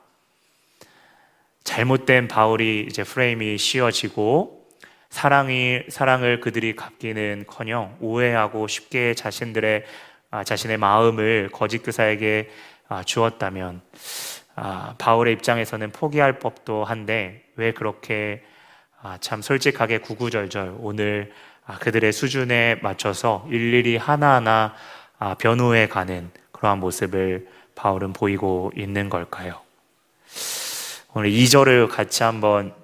잘못된 1.65 2.29
바울이 2.29 2.87
이제 2.89 3.03
프레임이 3.03 3.59
씌워지고 3.59 4.69
사랑이 5.11 5.83
사랑을 5.89 6.39
그들이 6.39 6.77
갚기는커녕 6.77 7.97
오해하고 7.99 8.69
쉽게 8.69 9.15
자신들의 9.15 9.85
아, 10.31 10.45
자신의 10.45 10.77
마음을 10.77 11.49
거짓 11.53 11.79
교사에게 11.79 12.51
아, 12.87 13.03
주었다면 13.03 13.81
아, 14.55 14.95
바울의 14.99 15.33
입장에서는 15.35 15.91
포기할 15.91 16.39
법도 16.39 16.85
한데 16.85 17.43
왜 17.57 17.73
그렇게 17.73 18.45
아, 19.03 19.19
참 19.21 19.43
솔직하게 19.43 19.99
구구절절 19.99 20.77
오늘 20.79 21.33
그들의 21.81 22.13
수준에 22.13 22.77
맞춰서 22.83 23.47
일일이 23.51 23.97
하나하나 23.97 24.75
변호해 25.39 25.89
가는 25.89 26.31
그러한 26.53 26.81
모습을 26.81 27.49
바울은 27.75 28.13
보이고 28.13 28.71
있는 28.77 29.09
걸까요? 29.09 29.61
오늘 31.15 31.31
2절을 31.31 31.89
같이 31.89 32.23
한번 32.23 32.75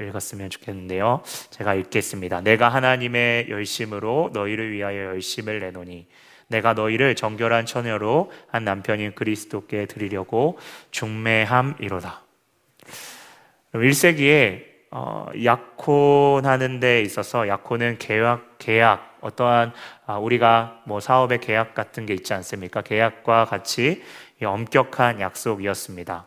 읽었으면 0.00 0.50
좋겠는데요. 0.50 1.22
제가 1.50 1.74
읽겠습니다. 1.74 2.40
내가 2.40 2.68
하나님의 2.68 3.50
열심으로 3.50 4.30
너희를 4.32 4.72
위하여 4.72 5.04
열심을 5.06 5.60
내노니 5.60 6.06
내가 6.46 6.72
너희를 6.72 7.14
정결한 7.14 7.66
처녀로 7.66 8.32
한 8.48 8.64
남편인 8.64 9.14
그리스도께 9.14 9.84
드리려고 9.86 10.58
중매함이로다. 10.90 12.22
1세기에 13.74 14.64
어, 14.90 15.26
약혼하는 15.44 16.80
데 16.80 17.02
있어서 17.02 17.46
약혼은 17.46 17.98
계약, 17.98 18.58
계약, 18.58 19.18
어떠한 19.20 19.72
아, 20.06 20.18
우리가 20.18 20.82
뭐 20.84 21.00
사업의 21.00 21.40
계약 21.40 21.74
같은 21.74 22.06
게 22.06 22.14
있지 22.14 22.32
않습니까? 22.34 22.82
계약과 22.82 23.44
같이 23.44 24.02
엄격한 24.42 25.20
약속이었습니다. 25.20 26.26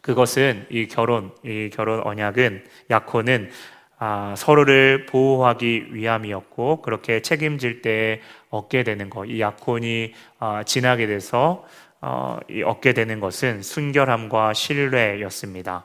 그것은 0.00 0.66
이 0.70 0.86
결혼, 0.86 1.32
이 1.44 1.70
결혼 1.72 2.00
언약은 2.06 2.64
약혼은 2.88 3.50
아, 3.98 4.34
서로를 4.36 5.06
보호하기 5.06 5.88
위함이었고 5.92 6.82
그렇게 6.82 7.20
책임질 7.20 7.82
때 7.82 8.22
얻게 8.48 8.84
되는 8.84 9.10
것, 9.10 9.26
이 9.26 9.40
약혼이 9.40 10.14
아, 10.38 10.62
지나게 10.62 11.08
돼서 11.08 11.66
어, 12.00 12.38
이 12.48 12.62
얻게 12.62 12.92
되는 12.92 13.18
것은 13.18 13.62
순결함과 13.62 14.54
신뢰였습니다. 14.54 15.84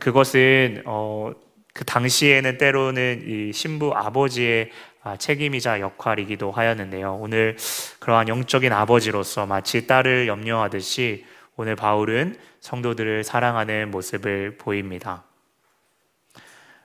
그것은 0.00 0.82
어, 0.86 1.32
그 1.74 1.84
당시에는 1.84 2.58
때로는 2.58 3.24
이 3.26 3.52
신부 3.52 3.92
아버지의 3.94 4.70
아, 5.04 5.16
책임이자 5.16 5.80
역할이기도 5.80 6.52
하였는데요. 6.52 7.18
오늘 7.20 7.56
그러한 7.98 8.28
영적인 8.28 8.72
아버지로서 8.72 9.46
마치 9.46 9.86
딸을 9.86 10.28
염려하듯이 10.28 11.24
오늘 11.56 11.74
바울은 11.74 12.36
성도들을 12.60 13.24
사랑하는 13.24 13.90
모습을 13.90 14.58
보입니다. 14.58 15.24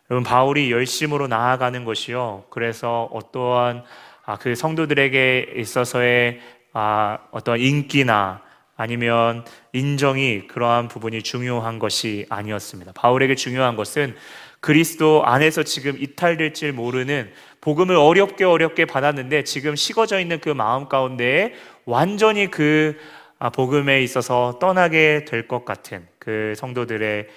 여러분 0.10 0.24
바울이 0.24 0.72
열심으로 0.72 1.28
나아가는 1.28 1.84
것이요. 1.86 2.46
그래서 2.50 3.10
어떠한 3.12 3.84
아, 4.26 4.38
그 4.38 4.56
성도들에게 4.56 5.54
있어서의 5.58 6.40
아, 6.74 7.20
어떤 7.32 7.60
인기나 7.60 8.42
아니면 8.78 9.44
인정이 9.74 10.48
그러한 10.48 10.88
부분이 10.88 11.24
중요한 11.24 11.80
것이 11.80 12.26
아니었습니다. 12.30 12.94
바울에게 12.94 13.36
중요한 13.36 13.76
것은 13.76 14.16
그리스도 14.60 15.26
안에서 15.26 15.64
지금 15.64 15.98
이탈될지 16.00 16.72
모르는 16.72 17.32
복음을 17.62 17.96
어렵게 17.96 18.46
어렵게 18.46 18.86
받았는데 18.86 19.44
지금 19.44 19.76
식어져 19.76 20.20
있는 20.20 20.40
그 20.40 20.50
마음 20.50 20.88
가운데 20.88 21.54
완전히 21.86 22.50
그 22.50 22.98
아, 23.40 23.50
복음에 23.50 24.02
있어서 24.02 24.58
떠나게 24.60 25.26
될 25.26 25.48
것 25.48 25.64
같은 25.66 26.08
그 26.18 26.54
성도들에게 26.58 27.28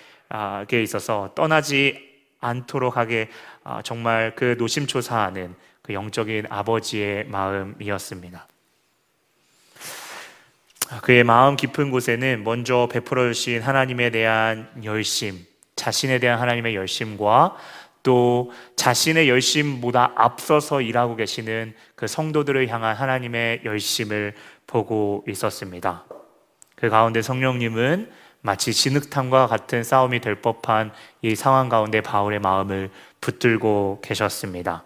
있어서 0.83 1.33
떠나지 1.35 2.09
않도록 2.41 2.97
하게 2.97 3.29
아, 3.65 3.83
정말 3.83 4.35
그 4.35 4.57
노심초사하는 4.59 5.55
그 5.83 5.93
영적인 5.93 6.47
아버지의 6.49 7.27
마음이었습니다. 7.27 8.47
아, 10.91 11.01
그의 11.01 11.23
마음 11.23 11.55
깊은 11.55 11.93
곳에는 11.93 12.43
먼저 12.43 12.89
베풀어 12.91 13.33
주신 13.33 13.63
하나님에 13.63 14.11
대한 14.11 14.69
열심, 14.83 15.39
자신에 15.77 16.19
대한 16.19 16.41
하나님의 16.41 16.75
열심과 16.75 17.57
또 18.03 18.51
자신의 18.75 19.29
열심보다 19.29 20.13
앞서서 20.17 20.81
일하고 20.81 21.15
계시는 21.15 21.75
그 21.95 22.09
성도들을 22.09 22.67
향한 22.69 22.97
하나님의 22.97 23.61
열심을 23.65 24.35
보고 24.67 25.25
있었습니다. 25.29 26.07
그 26.75 26.89
가운데 26.89 27.23
성령님은 27.23 28.11
마치 28.41 28.73
진흙탕과 28.73 29.47
같은 29.47 29.85
싸움이 29.85 30.21
될 30.21 30.41
법한 30.41 30.93
이 31.23 31.37
상황 31.37 31.69
가운데 31.69 32.01
바울의 32.01 32.41
마음을 32.41 32.91
붙들고 33.21 34.01
계셨습니다. 34.03 34.83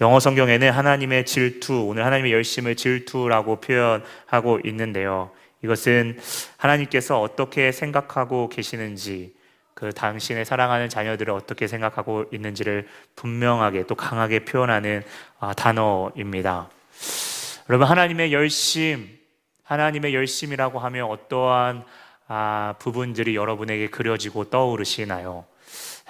영어 0.00 0.18
성경에는 0.20 0.70
하나님의 0.70 1.26
질투, 1.26 1.86
오늘 1.86 2.04
하나님의 2.04 2.32
열심을 2.32 2.76
질투라고 2.76 3.60
표현하고 3.60 4.60
있는데요. 4.64 5.30
이것은 5.62 6.18
하나님께서 6.56 7.20
어떻게 7.20 7.70
생각하고 7.70 8.48
계시는지, 8.48 9.34
그 9.74 9.92
당신의 9.92 10.44
사랑하는 10.44 10.88
자녀들을 10.88 11.32
어떻게 11.32 11.66
생각하고 11.66 12.24
있는지를 12.32 12.88
분명하게 13.16 13.86
또 13.86 13.94
강하게 13.94 14.44
표현하는 14.44 15.02
아, 15.38 15.54
단어입니다. 15.54 16.68
여러분, 17.68 17.86
하나님의 17.86 18.32
열심, 18.32 19.08
하나님의 19.64 20.14
열심이라고 20.14 20.78
하면 20.78 21.10
어떠한 21.10 21.84
아, 22.28 22.74
부분들이 22.78 23.36
여러분에게 23.36 23.88
그려지고 23.88 24.50
떠오르시나요? 24.50 25.44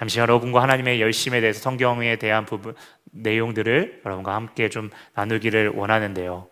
잠시 0.01 0.17
여러분과 0.17 0.63
하나님의 0.63 0.99
열심에 0.99 1.41
대해서 1.41 1.59
성경에 1.59 2.15
대한 2.15 2.43
부분 2.43 2.73
내용들을 3.11 4.01
여러분과 4.03 4.33
함께 4.33 4.67
좀 4.67 4.89
나누기를 5.13 5.73
원하는데요. 5.75 6.47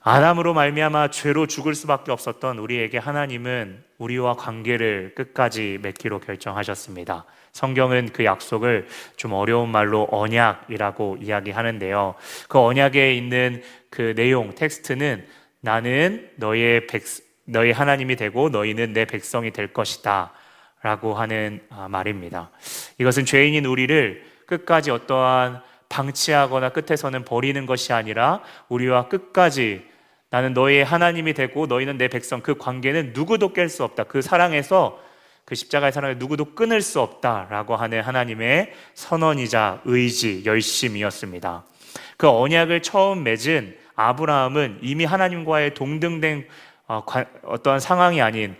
아담으로 0.00 0.54
말미암아 0.54 1.10
죄로 1.10 1.46
죽을 1.46 1.74
수밖에 1.74 2.10
없었던 2.12 2.56
우리에게 2.56 2.96
하나님은 2.96 3.84
우리와 3.98 4.36
관계를 4.36 5.12
끝까지 5.14 5.80
맺기로 5.82 6.20
결정하셨습니다. 6.20 7.26
성경은 7.52 8.08
그 8.14 8.24
약속을 8.24 8.88
좀 9.16 9.34
어려운 9.34 9.68
말로 9.68 10.08
언약이라고 10.10 11.18
이야기하는데요. 11.20 12.14
그 12.48 12.58
언약에 12.58 13.12
있는 13.16 13.62
그 13.90 14.14
내용 14.14 14.54
텍스트는 14.54 15.26
나는 15.60 16.30
너의 16.36 16.86
백 16.86 17.02
너희 17.44 17.70
하나님이 17.70 18.16
되고 18.16 18.48
너희는 18.48 18.94
내 18.94 19.04
백성이 19.04 19.50
될 19.50 19.74
것이다. 19.74 20.32
라고 20.82 21.14
하는 21.14 21.60
아, 21.70 21.88
말입니다. 21.88 22.50
이것은 22.98 23.24
죄인인 23.26 23.66
우리를 23.66 24.24
끝까지 24.46 24.90
어떠한 24.90 25.62
방치하거나 25.88 26.70
끝에서는 26.70 27.24
버리는 27.24 27.66
것이 27.66 27.92
아니라 27.92 28.40
우리와 28.68 29.08
끝까지 29.08 29.88
나는 30.30 30.54
너희의 30.54 30.84
하나님이 30.84 31.34
되고 31.34 31.66
너희는 31.66 31.98
내 31.98 32.08
백성 32.08 32.40
그 32.40 32.56
관계는 32.56 33.12
누구도 33.14 33.52
깰 33.52 33.68
수 33.68 33.84
없다. 33.84 34.04
그 34.04 34.22
사랑에서 34.22 34.98
그 35.44 35.56
십자가의 35.56 35.92
사랑을 35.92 36.18
누구도 36.18 36.54
끊을 36.54 36.80
수 36.80 37.00
없다라고 37.00 37.74
하는 37.74 38.00
하나님의 38.02 38.72
선언이자 38.94 39.80
의지, 39.84 40.44
열심이었습니다. 40.46 41.64
그 42.16 42.28
언약을 42.28 42.82
처음 42.82 43.24
맺은 43.24 43.76
아브라함은 43.96 44.78
이미 44.82 45.04
하나님과의 45.04 45.74
동등된 45.74 46.46
어, 46.86 47.02
어떠한 47.44 47.80
상황이 47.80 48.22
아닌 48.22 48.56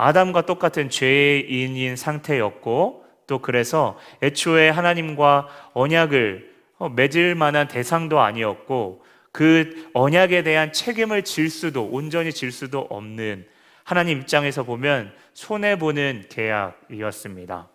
아담과 0.00 0.46
똑같은 0.46 0.88
죄인인 0.88 1.96
상태였고 1.96 3.04
또 3.26 3.38
그래서 3.38 3.98
애초에 4.22 4.70
하나님과 4.70 5.48
언약을 5.74 6.50
어, 6.78 6.88
맺을 6.88 7.34
만한 7.34 7.68
대상도 7.68 8.20
아니었고 8.20 9.04
그 9.30 9.90
언약에 9.92 10.42
대한 10.42 10.72
책임을 10.72 11.22
질 11.24 11.50
수도 11.50 11.84
온전히 11.84 12.32
질 12.32 12.50
수도 12.50 12.80
없는 12.80 13.46
하나님 13.84 14.18
입장에서 14.18 14.64
보면 14.64 15.12
손해 15.34 15.78
보는 15.78 16.24
계약이었습니다. 16.30 17.68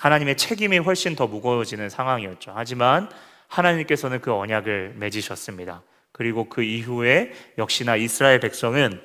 하나님의 0.00 0.36
책임이 0.36 0.78
훨씬 0.78 1.14
더 1.14 1.28
무거워지는 1.28 1.88
상황이었죠. 1.88 2.52
하지만 2.54 3.08
하나님께서는 3.46 4.20
그 4.20 4.32
언약을 4.34 4.94
맺으셨습니다. 4.96 5.82
그리고 6.10 6.48
그 6.48 6.62
이후에 6.62 7.32
역시나 7.58 7.96
이스라엘 7.96 8.40
백성은 8.40 9.00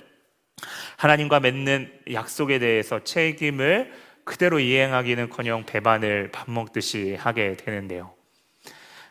하나님과 0.98 1.40
맺는 1.40 1.92
약속에 2.14 2.60
대해서 2.60 3.04
책임을 3.04 3.92
그대로 4.24 4.60
이행하기는커녕 4.60 5.66
배반을 5.66 6.32
밥 6.32 6.50
먹듯이 6.50 7.16
하게 7.16 7.58
되는데요. 7.58 8.14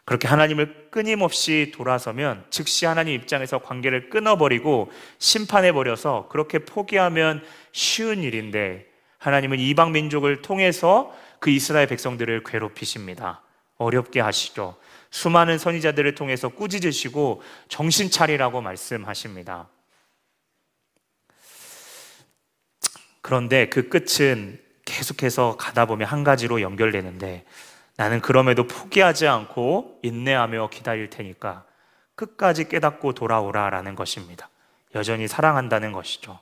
그렇게 0.04 0.26
하나님을 0.26 0.88
끊임없이 0.90 1.70
돌아서면 1.74 2.44
즉시 2.50 2.86
하나님 2.86 3.14
입장에서 3.14 3.58
관계를 3.58 4.10
끊어버리고 4.10 4.90
심판해버려서 5.18 6.28
그렇게 6.30 6.60
포기하면 6.60 7.44
쉬운 7.72 8.22
일인데 8.22 8.86
하나님은 9.18 9.60
이방 9.60 9.92
민족을 9.92 10.42
통해서 10.42 11.14
그 11.38 11.50
이스라엘 11.50 11.86
백성들을 11.86 12.42
괴롭히십니다. 12.44 13.42
어렵게 13.76 14.20
하시죠. 14.20 14.76
수많은 15.10 15.58
선지자들을 15.58 16.14
통해서 16.14 16.48
꾸짖으시고 16.48 17.42
정신 17.68 18.10
차리라고 18.10 18.60
말씀하십니다. 18.60 19.68
그런데 23.22 23.68
그 23.68 23.88
끝은 23.88 24.60
계속해서 24.84 25.56
가다 25.56 25.86
보면 25.86 26.08
한 26.08 26.24
가지로 26.24 26.60
연결되는데 26.60 27.44
나는 27.96 28.20
그럼에도 28.20 28.66
포기하지 28.66 29.28
않고 29.28 30.00
인내하며 30.02 30.70
기다릴 30.70 31.08
테니까 31.08 31.64
끝까지 32.14 32.68
깨닫고 32.68 33.14
돌아오라라는 33.14 33.94
것입니다. 33.94 34.48
여전히 34.94 35.28
사랑한다는 35.28 35.92
것이죠. 35.92 36.38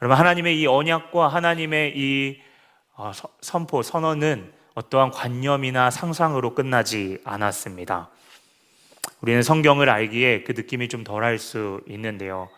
여러분 0.00 0.18
하나님의 0.18 0.60
이 0.60 0.66
언약과 0.66 1.28
하나님의 1.28 1.96
이 1.96 2.40
어, 2.94 3.12
선포 3.40 3.82
선언은 3.82 4.52
어떠한 4.74 5.10
관념이나 5.10 5.90
상상으로 5.90 6.54
끝나지 6.54 7.18
않았습니다. 7.24 8.10
우리는 9.20 9.42
성경을 9.42 9.88
알기에 9.88 10.44
그 10.44 10.52
느낌이 10.52 10.88
좀 10.88 11.04
덜할 11.04 11.38
수 11.38 11.80
있는데요. 11.88 12.48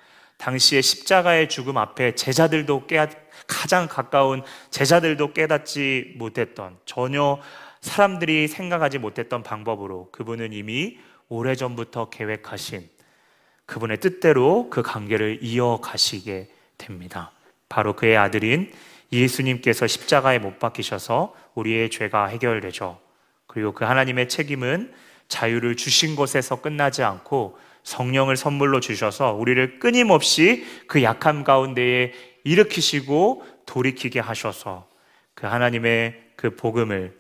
당시의 0.43 0.83
십자가의 0.83 1.49
죽음 1.49 1.77
앞에 1.77 2.17
제자들도 2.17 2.89
깨 2.89 3.07
가장 3.47 3.87
가까운 3.87 4.43
제자들도 4.71 5.35
깨닫지 5.35 6.15
못했던 6.17 6.77
전혀 6.85 7.41
사람들이 7.81 8.49
생각하지 8.49 8.99
못했던 8.99 9.45
방법으로 9.45 10.09
그분은 10.11 10.53
이미 10.53 10.99
오래전부터 11.29 12.11
계획하신 12.11 12.89
그분의 13.67 14.01
뜻대로 14.01 14.69
그 14.69 14.83
관계를 14.83 15.39
이어가시게 15.43 16.49
됩니다. 16.77 17.31
바로 17.69 17.95
그의 17.95 18.17
아들인 18.17 18.73
예수님께서 19.13 19.87
십자가에 19.87 20.41
못 20.41 20.59
박히셔서 20.59 21.37
우리의 21.55 21.89
죄가 21.89 22.27
해결되죠. 22.27 22.99
그리고 23.47 23.73
그 23.73 23.85
하나님의 23.85 24.29
책임은 24.29 24.93
자유를 25.29 25.77
주신 25.77 26.17
것에서 26.17 26.61
끝나지 26.61 27.05
않고 27.05 27.57
성령을 27.83 28.37
선물로 28.37 28.81
주셔서 28.81 29.33
우리를 29.33 29.79
끊임없이 29.79 30.65
그 30.87 31.03
약함 31.03 31.45
가운데에 31.45 32.13
일으키시고 32.45 33.45
돌이키게 33.67 34.21
하셔서 34.21 34.89
그 35.35 35.47
하나님의 35.47 36.21
그 36.37 36.55
복음을 36.57 37.17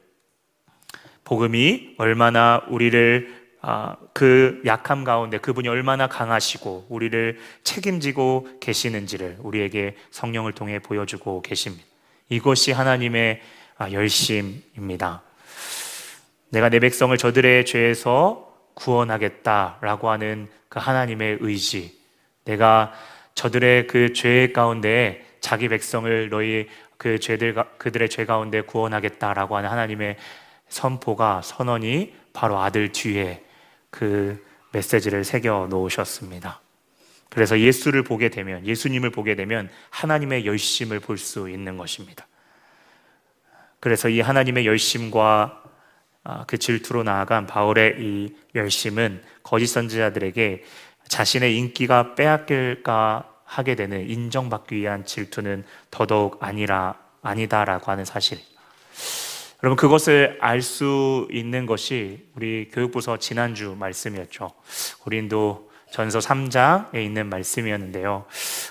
복음이 1.25 1.95
얼마나 1.99 2.63
우리를 2.69 3.43
아, 3.65 3.97
그 4.13 4.61
약함 4.67 5.05
가운데 5.05 5.39
그분이 5.39 5.69
얼마나 5.69 6.09
강하시고 6.09 6.87
우리를 6.89 7.39
책임지고 7.63 8.59
계시는지를 8.59 9.37
우리에게 9.39 9.97
성령을 10.11 10.53
통해 10.53 10.81
보여주고 10.81 11.43
계십니다. 11.43 11.85
이것이 12.29 12.73
하나님의 12.73 13.41
아, 13.79 13.93
열심입니다. 13.93 15.23
내가 16.51 16.69
내 16.69 16.81
백성을 16.81 17.17
저들의 17.17 17.65
죄에서 17.65 18.52
구원하겠다라고 18.75 20.11
하는 20.11 20.49
그 20.69 20.79
하나님의 20.79 21.39
의지. 21.41 21.99
내가 22.45 22.93
저들의 23.35 23.87
그 23.87 24.13
죄 24.13 24.53
가운데 24.53 25.25
자기 25.41 25.69
백성을 25.69 26.29
너희 26.29 26.69
그 26.97 27.19
죄들 27.19 27.55
그들의 27.79 28.09
죄 28.09 28.25
가운데 28.25 28.61
구원하겠다라고 28.61 29.57
하는 29.57 29.71
하나님의 29.71 30.17
선포가 30.69 31.43
선언이 31.43 32.15
바로 32.33 32.59
아들 32.59 32.93
뒤에 32.93 33.43
그 33.91 34.43
메시지를 34.73 35.25
새겨 35.25 35.67
놓으셨습니다. 35.69 36.61
그래서 37.29 37.59
예수를 37.59 38.03
보게 38.05 38.29
되면 38.29 38.67
예수님을 38.67 39.11
보게 39.11 39.35
되면 39.35 39.71
하나님의 39.91 40.47
열심을 40.47 41.01
볼 41.01 41.19
수 41.19 41.49
있는 41.51 41.77
것입니다. 41.77 42.27
그래서 43.81 44.09
이 44.09 44.21
하나님의 44.21 44.67
열심과 44.67 45.62
아, 45.62 45.62
그 46.47 46.59
질투로 46.59 47.03
나아간 47.03 47.47
바울의 47.47 47.97
이 47.99 48.35
열심은 48.55 49.23
거짓 49.43 49.67
선지자들에게 49.67 50.65
자신의 51.09 51.57
인기가 51.57 52.15
빼앗길까 52.15 53.29
하게 53.45 53.75
되는 53.75 54.09
인정받기 54.09 54.77
위한 54.77 55.05
질투는 55.05 55.65
더더욱 55.91 56.39
아니라 56.41 56.95
아니다라고 57.23 57.91
하는 57.91 58.05
사실. 58.05 58.39
여러분 59.63 59.77
그것을 59.77 60.39
알 60.41 60.61
수 60.61 61.29
있는 61.31 61.67
것이 61.67 62.27
우리 62.35 62.69
교육부서 62.73 63.19
지난주 63.19 63.77
말씀이었죠. 63.79 64.51
고린도 65.01 65.71
전서 65.93 66.19
3장에 66.19 66.97
있는 66.97 67.29
말씀이었는데요. 67.29 68.25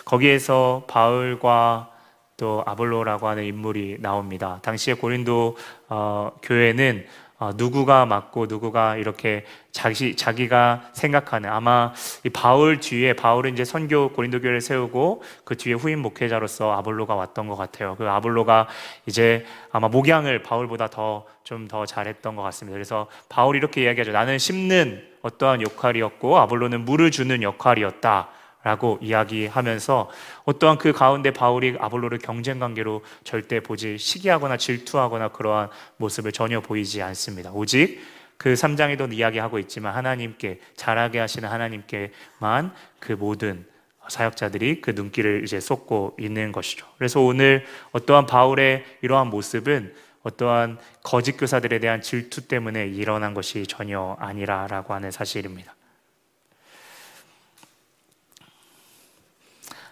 거기에서 0.04 0.86
바울과 0.90 1.92
또 2.36 2.64
아볼로라고 2.66 3.28
하는 3.28 3.46
인물이 3.46 3.98
나옵니다. 4.00 4.60
당시에 4.64 4.96
고린도 4.96 5.58
어, 5.90 6.32
교회는 6.42 7.06
어, 7.06 7.31
누구가 7.56 8.06
맞고 8.06 8.46
누구가 8.48 8.98
이렇게 8.98 9.46
자기 9.72 10.16
자기가 10.16 10.90
생각하는 10.94 11.50
아마 11.50 11.94
이 12.24 12.30
바울 12.30 12.80
뒤에 12.80 13.14
바울은 13.14 13.54
이제 13.54 13.66
선교 13.66 14.10
고린도 14.10 14.42
교회를 14.42 14.62
세우고 14.62 15.24
그 15.44 15.58
뒤에 15.58 15.74
후임 15.74 16.00
목회자로서 16.00 16.72
아볼로가 16.74 17.16
왔던 17.16 17.48
것 17.48 17.56
같아요. 17.56 17.96
그 17.98 18.08
아볼로가 18.10 18.68
이제 19.06 19.46
아마 19.72 19.88
목양을 19.88 20.44
바울보다 20.44 20.88
더 20.88 21.26
좀 21.44 21.68
더 21.68 21.86
잘했던 21.86 22.36
것 22.36 22.44
같습니다. 22.44 22.76
그래서 22.76 23.08
바울이 23.30 23.58
이렇게 23.58 23.84
이야기하죠. 23.84 24.12
나는 24.12 24.38
심는 24.38 25.04
어떠한 25.22 25.62
역할이었고 25.62 26.38
아볼로는 26.40 26.86
물을 26.86 27.12
주는 27.12 27.42
역할이었다. 27.44 28.30
라고 28.64 29.00
이야기하면서 29.02 30.10
어떠한 30.46 30.78
그 30.78 30.94
가운데 30.94 31.32
바울이 31.32 31.76
아볼로를 31.80 32.20
경쟁 32.20 32.60
관계로 32.60 33.04
절대 33.24 33.60
보지 33.60 33.98
시기하거나 33.98 34.58
질투하거나 34.58 35.30
그러한 35.30 35.70
모습을 35.98 36.32
전혀 36.32 36.62
보이지 36.62 37.02
않습니다. 37.02 37.52
오직 37.52 38.00
그 38.38 38.54
3장에도 38.54 39.12
이야기하고 39.14 39.60
있지만 39.60 39.96
하나님께 39.96 40.60
잘하게 40.76 41.20
하시는 41.20 41.48
하나님께만 41.48 42.74
그 43.00 43.14
모든 43.14 43.66
사역자들이 44.08 44.82
그 44.82 44.92
눈길을 44.92 45.44
이제 45.44 45.60
쏟고 45.60 46.18
있는 46.20 46.52
것이죠. 46.52 46.88
그래서 46.98 47.22
오늘 47.22 47.66
어떠한 47.92 48.26
바울의 48.26 48.84
이러한 49.02 49.28
모습은 49.28 49.94
어떠한 50.24 50.78
거짓 51.04 51.34
교사들에 51.34 51.80
대한 51.80 52.02
질투 52.02 52.48
때문에 52.48 52.88
일어난 52.88 53.34
것이 53.34 53.66
전혀 53.68 54.16
아니라라고 54.20 54.94
하는 54.94 55.12
사실입니다. 55.12 55.76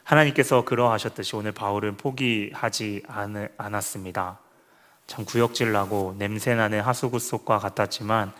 하나님께서 0.09 0.65
그러하셨듯이 0.65 1.35
오늘 1.35 1.51
바울은 1.51 1.95
포기하지 1.97 3.03
않았습니다. 3.57 4.39
참 5.05 5.23
구역질 5.23 5.71
나고 5.71 6.15
냄새나는 6.17 6.81
하수구 6.81 7.19
속과 7.19 7.59
같았지만 7.59 8.33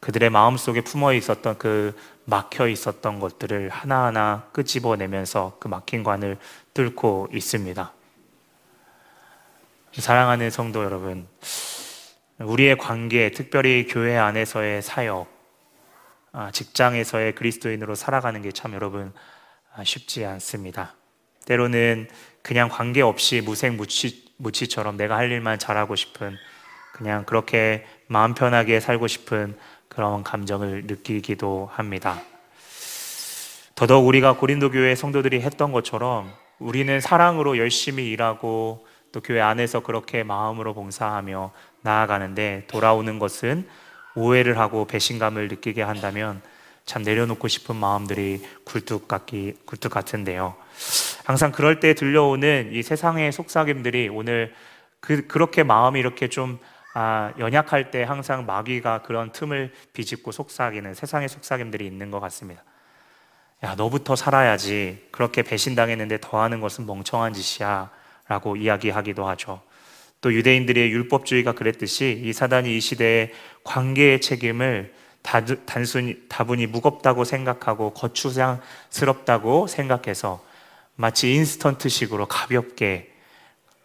그들의 0.00 0.30
마음 0.30 0.56
속에 0.56 0.80
품어 0.80 1.12
있었던 1.12 1.58
그 1.58 1.96
막혀 2.24 2.66
있었던 2.66 3.20
것들을 3.20 3.68
하나하나 3.68 4.48
끄집어내면서 4.52 5.58
그 5.60 5.68
막힌 5.68 6.02
관을 6.02 6.38
뚫고 6.74 7.28
있습니다. 7.32 7.92
사랑하는 9.92 10.50
성도 10.50 10.82
여러분, 10.82 11.28
우리의 12.40 12.78
관계, 12.78 13.30
특별히 13.30 13.86
교회 13.86 14.16
안에서의 14.18 14.82
사역, 14.82 15.28
아, 16.32 16.50
직장에서의 16.50 17.36
그리스도인으로 17.36 17.94
살아가는 17.94 18.42
게 18.42 18.50
참 18.50 18.74
여러분 18.74 19.12
아, 19.72 19.84
쉽지 19.84 20.24
않습니다. 20.24 20.96
때로는 21.46 22.08
그냥 22.42 22.68
관계 22.68 23.00
없이 23.00 23.40
무색무취, 23.40 24.32
무치처럼 24.36 24.96
내가 24.96 25.16
할 25.16 25.30
일만 25.30 25.58
잘하고 25.58 25.96
싶은 25.96 26.36
그냥 26.92 27.24
그렇게 27.24 27.86
마음 28.06 28.34
편하게 28.34 28.80
살고 28.80 29.06
싶은 29.06 29.56
그런 29.88 30.22
감정을 30.22 30.84
느끼기도 30.86 31.68
합니다. 31.72 32.20
더더욱 33.74 34.06
우리가 34.06 34.36
고린도 34.36 34.70
교회 34.70 34.94
성도들이 34.94 35.40
했던 35.40 35.72
것처럼 35.72 36.32
우리는 36.58 37.00
사랑으로 37.00 37.58
열심히 37.58 38.10
일하고 38.10 38.86
또 39.10 39.20
교회 39.20 39.40
안에서 39.40 39.80
그렇게 39.80 40.22
마음으로 40.22 40.74
봉사하며 40.74 41.52
나아가는데 41.82 42.64
돌아오는 42.68 43.18
것은 43.18 43.66
오해를 44.14 44.58
하고 44.58 44.86
배신감을 44.86 45.48
느끼게 45.48 45.82
한다면 45.82 46.42
참 46.84 47.02
내려놓고 47.02 47.48
싶은 47.48 47.76
마음들이 47.76 48.42
굴뚝 48.64 49.08
같기 49.08 49.54
굴뚝 49.64 49.92
같은데요. 49.92 50.54
항상 51.24 51.52
그럴 51.52 51.80
때 51.80 51.94
들려오는 51.94 52.70
이 52.72 52.82
세상의 52.82 53.32
속삭임들이 53.32 54.08
오늘 54.08 54.52
그 55.00 55.26
그렇게 55.26 55.62
마음이 55.62 55.98
이렇게 56.00 56.28
좀 56.28 56.58
아, 56.94 57.32
연약할 57.38 57.90
때 57.90 58.02
항상 58.02 58.44
마귀가 58.44 59.02
그런 59.02 59.32
틈을 59.32 59.72
비집고 59.92 60.30
속삭이는 60.30 60.94
세상의 60.94 61.28
속삭임들이 61.28 61.86
있는 61.86 62.10
것 62.10 62.20
같습니다. 62.20 62.62
야, 63.64 63.74
너부터 63.76 64.16
살아야지. 64.16 65.08
그렇게 65.10 65.42
배신당했는데 65.42 66.18
더하는 66.20 66.60
것은 66.60 66.84
멍청한 66.86 67.32
짓이야. 67.32 67.90
라고 68.28 68.56
이야기하기도 68.56 69.26
하죠. 69.28 69.62
또 70.20 70.32
유대인들의 70.32 70.90
율법주의가 70.90 71.52
그랬듯이 71.52 72.20
이 72.24 72.32
사단이 72.32 72.76
이 72.76 72.80
시대의 72.80 73.32
관계의 73.64 74.20
책임을 74.20 74.94
단순히 75.66 76.16
다분히 76.28 76.66
무겁다고 76.66 77.24
생각하고 77.24 77.92
거추장스럽다고 77.92 79.66
생각해서 79.66 80.42
마치 80.94 81.34
인스턴트식으로 81.34 82.26
가볍게 82.26 83.12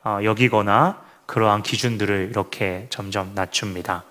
어, 0.04 0.20
여기거나 0.24 1.04
그러한 1.26 1.64
기준들을 1.64 2.30
이렇게 2.32 2.88
점점 2.90 3.34
낮춥니다. 3.36 4.06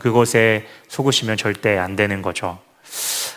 그것에 0.00 0.66
속으시면 0.88 1.36
절대 1.36 1.78
안 1.78 1.94
되는 1.94 2.22
거죠. 2.22 2.58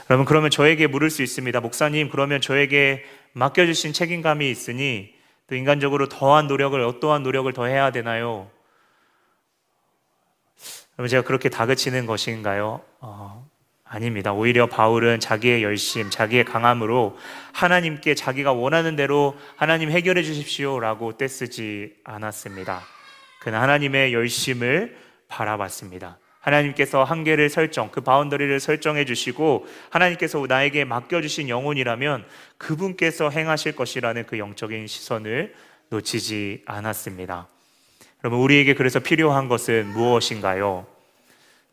여러분, 0.09 0.25
그러면 0.25 0.49
저에게 0.49 0.87
물을 0.87 1.09
수 1.09 1.21
있습니다. 1.21 1.59
목사님, 1.59 2.09
그러면 2.09 2.39
저에게 2.39 3.03
맡겨주신 3.33 3.93
책임감이 3.93 4.49
있으니 4.49 5.13
또 5.47 5.55
인간적으로 5.55 6.09
더한 6.09 6.47
노력을, 6.47 6.79
어떠한 6.79 7.23
노력을 7.23 7.51
더 7.53 7.65
해야 7.65 7.91
되나요? 7.91 8.49
여러분, 10.97 11.09
제가 11.09 11.23
그렇게 11.23 11.49
다그치는 11.49 12.05
것인가요? 12.05 12.81
어, 13.01 13.46
아닙니다. 13.89 14.33
오히려 14.33 14.67
바울은 14.67 15.19
자기의 15.19 15.63
열심, 15.63 16.09
자기의 16.09 16.45
강함으로 16.45 17.17
하나님께 17.53 18.15
자기가 18.15 18.51
원하는 18.51 18.95
대로 18.95 19.37
하나님 19.55 19.89
해결해 19.89 20.23
주십시오 20.23 20.79
라고 20.79 21.17
떼쓰지 21.17 21.95
않았습니다. 22.03 22.81
그는 23.39 23.59
하나님의 23.59 24.13
열심을 24.13 24.97
바라봤습니다. 25.29 26.17
하나님께서 26.41 27.03
한계를 27.03 27.49
설정, 27.49 27.89
그 27.91 28.01
바운더리를 28.01 28.59
설정해 28.59 29.05
주시고 29.05 29.67
하나님께서 29.89 30.45
나에게 30.47 30.85
맡겨주신 30.85 31.49
영혼이라면 31.49 32.25
그분께서 32.57 33.29
행하실 33.29 33.75
것이라는 33.75 34.25
그 34.25 34.37
영적인 34.37 34.87
시선을 34.87 35.53
놓치지 35.89 36.63
않았습니다. 36.65 37.47
여러분, 38.23 38.39
우리에게 38.39 38.75
그래서 38.75 38.99
필요한 38.99 39.47
것은 39.47 39.87
무엇인가요? 39.87 40.85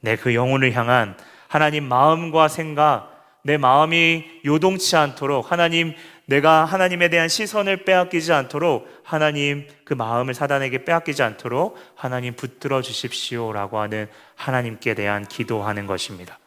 내 0.01 0.17
그 0.17 0.35
영혼을 0.35 0.73
향한 0.73 1.17
하나님 1.55 1.85
마음과 1.85 2.49
생각, 2.49 3.39
내 3.43 3.59
마음이 3.59 4.25
요동치 4.45 4.97
않도록 4.97 5.53
하나님 5.53 5.95
내가 6.25 6.65
하나님에 6.65 7.09
대한 7.11 7.29
시선을 7.29 7.85
빼앗기지 7.85 8.33
않도록 8.33 8.89
하나님 9.05 9.69
그 9.85 9.95
마음을 9.95 10.35
사단에게 10.35 10.85
빼앗기지 10.85 11.23
않도록 11.23 11.79
하나님 11.95 12.35
붙들어 12.35 12.83
주십시오라고 12.83 13.79
하는 13.79 14.09
하나님께 14.35 14.95
대한 14.95 15.25
기도하는 15.25 15.87
것입니다. 15.87 16.41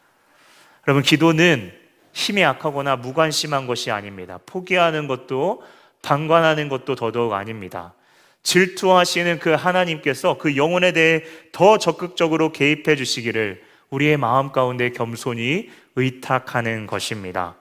여러분 0.86 1.02
기도는 1.02 1.72
힘이 2.12 2.42
약하거나 2.42 2.96
무관심한 2.96 3.66
것이 3.66 3.90
아닙니다. 3.90 4.38
포기하는 4.44 5.08
것도 5.08 5.62
방관하는 6.02 6.68
것도 6.68 6.96
더더욱 6.96 7.32
아닙니다. 7.32 7.94
질투하시는 8.42 9.38
그 9.38 9.54
하나님께서 9.54 10.36
그 10.36 10.54
영혼에 10.54 10.92
대해 10.92 11.22
더 11.52 11.78
적극적으로 11.78 12.52
개입해 12.52 12.94
주시기를 12.94 13.67
우리의 13.90 14.16
마음 14.16 14.52
가운데 14.52 14.90
겸손히 14.90 15.70
의탁하는 15.96 16.86
것입니다. 16.86 17.56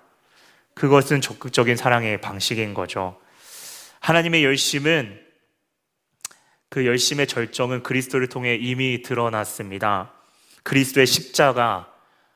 그것은 0.73 1.21
적극적인 1.21 1.75
사랑의 1.75 2.21
방식인 2.21 2.73
거죠. 2.73 3.19
하나님의 3.99 4.43
열심은 4.43 5.19
그 6.69 6.85
열심의 6.85 7.27
절정은 7.27 7.83
그리스도를 7.83 8.27
통해 8.27 8.55
이미 8.55 9.01
드러났습니다. 9.01 10.13
그리스도의 10.63 11.07
십자가 11.07 11.91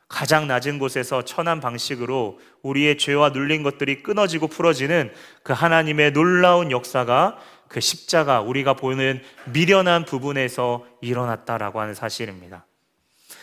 가장 0.07 0.47
낮은 0.47 0.79
곳에서 0.79 1.23
천한 1.23 1.61
방식으로 1.61 2.39
우리의 2.63 2.97
죄와 2.97 3.29
눌린 3.29 3.63
것들이 3.63 4.03
끊어지고 4.03 4.47
풀어지는 4.47 5.13
그 5.43 5.53
하나님의 5.53 6.11
놀라운 6.11 6.71
역사가 6.71 7.37
그 7.67 7.79
십자가 7.79 8.41
우리가 8.41 8.73
보는 8.73 9.21
미련한 9.53 10.03
부분에서 10.03 10.85
일어났다라고 10.99 11.79
하는 11.79 11.93
사실입니다. 11.93 12.65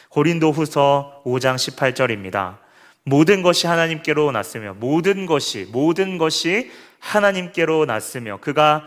고린도 0.09 0.53
후서 0.53 1.23
5장 1.25 1.57
18절입니다. 1.57 2.59
모든 3.05 3.43
것이 3.43 3.67
하나님께로 3.67 4.33
났으며 4.33 4.75
모든 4.75 5.27
것이 5.27 5.69
모든 5.71 6.19
것이 6.19 6.71
하나님께로 6.99 7.87
났으며 7.87 8.39
그가 8.41 8.87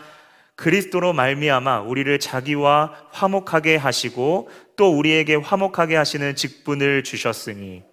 그리스도로 0.56 1.14
말미암아 1.14 1.82
우리를 1.82 2.20
자기와 2.20 2.94
화목하게 3.12 3.78
하시고 3.78 4.50
또 4.76 4.96
우리에게 4.96 5.36
화목하게 5.36 5.96
하시는 5.96 6.36
직분을 6.36 7.04
주셨으니 7.04 7.84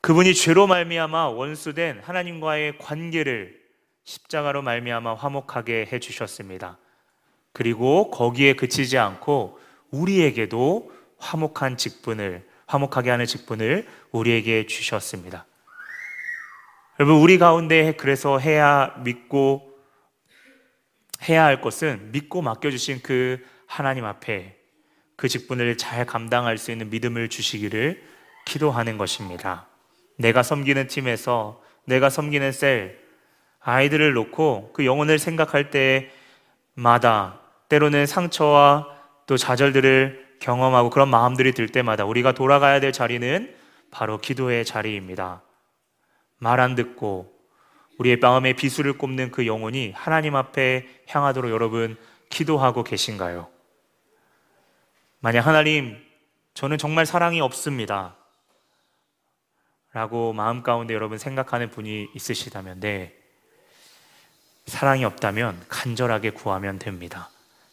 그분이 0.00 0.34
죄로 0.34 0.66
말미암아 0.66 1.28
원수된 1.28 2.00
하나님과의 2.02 2.78
관계를 2.78 3.60
십자가로 4.02 4.62
말미암아 4.62 5.14
화목하게 5.14 5.88
해 5.92 6.00
주셨습니다. 6.00 6.78
그리고 7.52 8.10
거기에 8.10 8.54
그치지 8.54 8.98
않고 8.98 9.60
우리에게도 9.92 10.90
화목한 11.22 11.76
직분을 11.76 12.44
화목하게 12.66 13.10
하는 13.10 13.26
직분을 13.26 13.86
우리에게 14.10 14.66
주셨습니다. 14.66 15.46
여러분 16.98 17.16
우리 17.22 17.38
가운데 17.38 17.94
그래서 17.96 18.38
해야 18.38 18.94
믿고 18.98 19.72
해야 21.28 21.44
할 21.44 21.60
것은 21.60 22.10
믿고 22.12 22.42
맡겨 22.42 22.70
주신 22.70 23.00
그 23.02 23.44
하나님 23.66 24.04
앞에 24.04 24.56
그 25.16 25.28
직분을 25.28 25.78
잘 25.78 26.04
감당할 26.04 26.58
수 26.58 26.72
있는 26.72 26.90
믿음을 26.90 27.28
주시기를 27.28 28.02
기도하는 28.44 28.98
것입니다. 28.98 29.68
내가 30.18 30.42
섬기는 30.42 30.88
팀에서 30.88 31.62
내가 31.84 32.10
섬기는 32.10 32.50
셀 32.50 33.00
아이들을 33.60 34.12
놓고 34.14 34.72
그 34.74 34.84
영혼을 34.84 35.20
생각할 35.20 35.70
때마다 36.74 37.40
때로는 37.68 38.06
상처와 38.06 38.88
또 39.26 39.36
좌절들을 39.36 40.31
경험하고 40.42 40.90
그런 40.90 41.08
마음들이 41.08 41.52
들 41.52 41.68
때마다 41.68 42.04
우리가 42.04 42.32
돌아가야 42.32 42.80
될 42.80 42.92
자리는 42.92 43.54
바로 43.90 44.18
기도의 44.18 44.64
자리입니다. 44.64 45.42
말 46.38 46.58
안 46.60 46.74
듣고 46.74 47.32
우리의 47.98 48.16
마음에 48.16 48.52
비수를 48.52 48.98
꼽는 48.98 49.30
그 49.30 49.46
영혼이 49.46 49.92
하나님 49.94 50.34
앞에 50.34 51.04
향하도록 51.06 51.50
여러분 51.52 51.96
기도하고 52.30 52.82
계신가요? 52.82 53.48
만약 55.20 55.46
하나님, 55.46 56.02
저는 56.54 56.78
정말 56.78 57.06
사랑이 57.06 57.40
없습니다. 57.40 58.16
라고 59.92 60.32
마음 60.32 60.62
가운데 60.64 60.94
여러분 60.94 61.18
생각하는 61.18 61.70
분이 61.70 62.08
있으시다면, 62.14 62.80
네. 62.80 63.14
사랑이 64.66 65.04
없다면 65.04 65.64
간절하게 65.68 66.30
구하면 66.30 66.78
됩니다. 66.78 67.28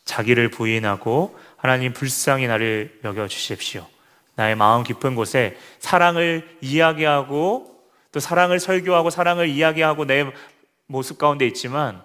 자기를 0.06 0.50
부인하고 0.52 1.40
하나님 1.60 1.92
불쌍히 1.92 2.48
나를 2.48 3.00
여겨 3.04 3.28
주십시오. 3.28 3.86
나의 4.36 4.56
마음 4.56 4.84
깊은 4.84 5.16
곳에 5.16 5.58
사랑을 5.80 6.48
이야기하고 6.62 7.84
또 8.14 8.20
사랑을 8.22 8.60
설교하고 8.60 9.10
사랑을 9.10 9.50
이야기하고 9.50 10.06
내 10.06 10.26
모습 10.88 11.18
가운데 11.18 11.46
있지만 11.48 12.02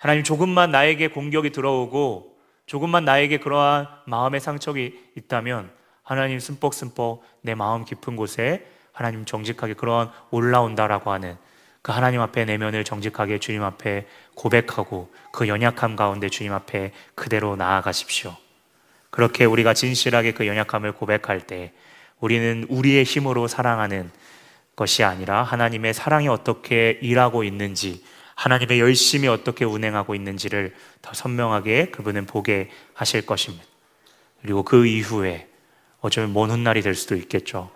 하나님 0.00 0.22
조금만 0.22 0.70
나에게 0.70 1.08
공격이 1.08 1.50
들어오고 1.50 2.36
조금만 2.66 3.06
나에게 3.06 3.38
그러한 3.38 3.88
마음의 4.06 4.40
상처가 4.40 4.78
있다면 5.16 5.70
하나님 6.02 6.38
슴뻑슴뻑 6.38 7.22
내 7.40 7.54
마음 7.54 7.86
깊은 7.86 8.14
곳에 8.14 8.66
하나님 8.92 9.24
정직하게 9.24 9.72
그러한 9.74 10.10
올라온다라고 10.30 11.10
하는 11.10 11.38
그 11.80 11.92
하나님 11.92 12.20
앞에 12.20 12.44
내면을 12.44 12.84
정직하게 12.84 13.38
주님 13.38 13.62
앞에 13.64 14.06
고백하고 14.34 15.10
그 15.32 15.48
연약함 15.48 15.96
가운데 15.96 16.28
주님 16.28 16.52
앞에 16.52 16.92
그대로 17.14 17.56
나아가십시오. 17.56 18.36
그렇게 19.12 19.44
우리가 19.44 19.74
진실하게 19.74 20.32
그 20.32 20.46
연약함을 20.46 20.92
고백할 20.92 21.42
때 21.46 21.72
우리는 22.18 22.64
우리의 22.70 23.04
힘으로 23.04 23.46
사랑하는 23.46 24.10
것이 24.74 25.04
아니라 25.04 25.42
하나님의 25.42 25.92
사랑이 25.92 26.28
어떻게 26.28 26.98
일하고 27.02 27.44
있는지 27.44 28.02
하나님의 28.36 28.80
열심히 28.80 29.28
어떻게 29.28 29.66
운행하고 29.66 30.14
있는지를 30.14 30.74
더 31.02 31.12
선명하게 31.12 31.90
그분은 31.90 32.24
보게 32.24 32.70
하실 32.94 33.26
것입니다. 33.26 33.66
그리고 34.40 34.62
그 34.62 34.86
이후에 34.86 35.46
어쩌면 36.00 36.32
먼 36.32 36.50
훗날이 36.50 36.80
될 36.80 36.94
수도 36.94 37.14
있겠죠. 37.14 37.70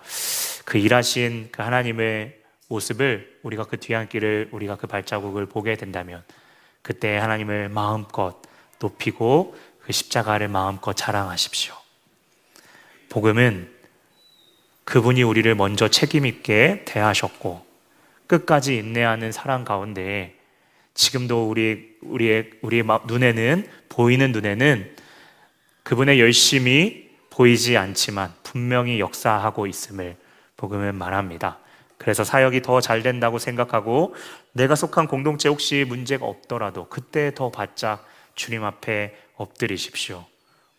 그 0.64 0.78
일하신 0.78 1.50
그 1.52 1.60
하나님의 1.60 2.40
모습을 2.68 3.38
우리가 3.42 3.64
그 3.64 3.76
뒤안길을 3.76 4.48
우리가 4.52 4.76
그 4.76 4.86
발자국을 4.86 5.44
보게 5.46 5.76
된다면 5.76 6.24
그때 6.80 7.18
하나님을 7.18 7.68
마음껏 7.68 8.40
높이고 8.80 9.54
그 9.86 9.92
십자가를 9.92 10.48
마음껏 10.48 10.94
자랑하십시오. 10.94 11.72
복음은 13.08 13.70
그분이 14.84 15.22
우리를 15.22 15.54
먼저 15.54 15.88
책임있게 15.88 16.84
대하셨고 16.84 17.64
끝까지 18.26 18.76
인내하는 18.78 19.30
사랑 19.30 19.64
가운데 19.64 20.34
지금도 20.94 21.48
우리 21.48 21.96
우리의 22.02 22.50
우리의 22.62 22.82
눈에는 23.06 23.68
보이는 23.88 24.32
눈에는 24.32 24.96
그분의 25.84 26.18
열심이 26.18 27.08
보이지 27.30 27.76
않지만 27.76 28.34
분명히 28.42 28.98
역사하고 28.98 29.68
있음을 29.68 30.16
복음은 30.56 30.96
말합니다. 30.96 31.58
그래서 31.96 32.24
사역이 32.24 32.62
더 32.62 32.80
잘 32.80 33.02
된다고 33.02 33.38
생각하고 33.38 34.16
내가 34.52 34.74
속한 34.74 35.06
공동체 35.06 35.48
혹시 35.48 35.84
문제가 35.86 36.26
없더라도 36.26 36.88
그때 36.88 37.32
더 37.34 37.52
바짝 37.52 38.04
주님 38.36 38.62
앞에 38.64 39.16
엎드리십시오. 39.36 40.24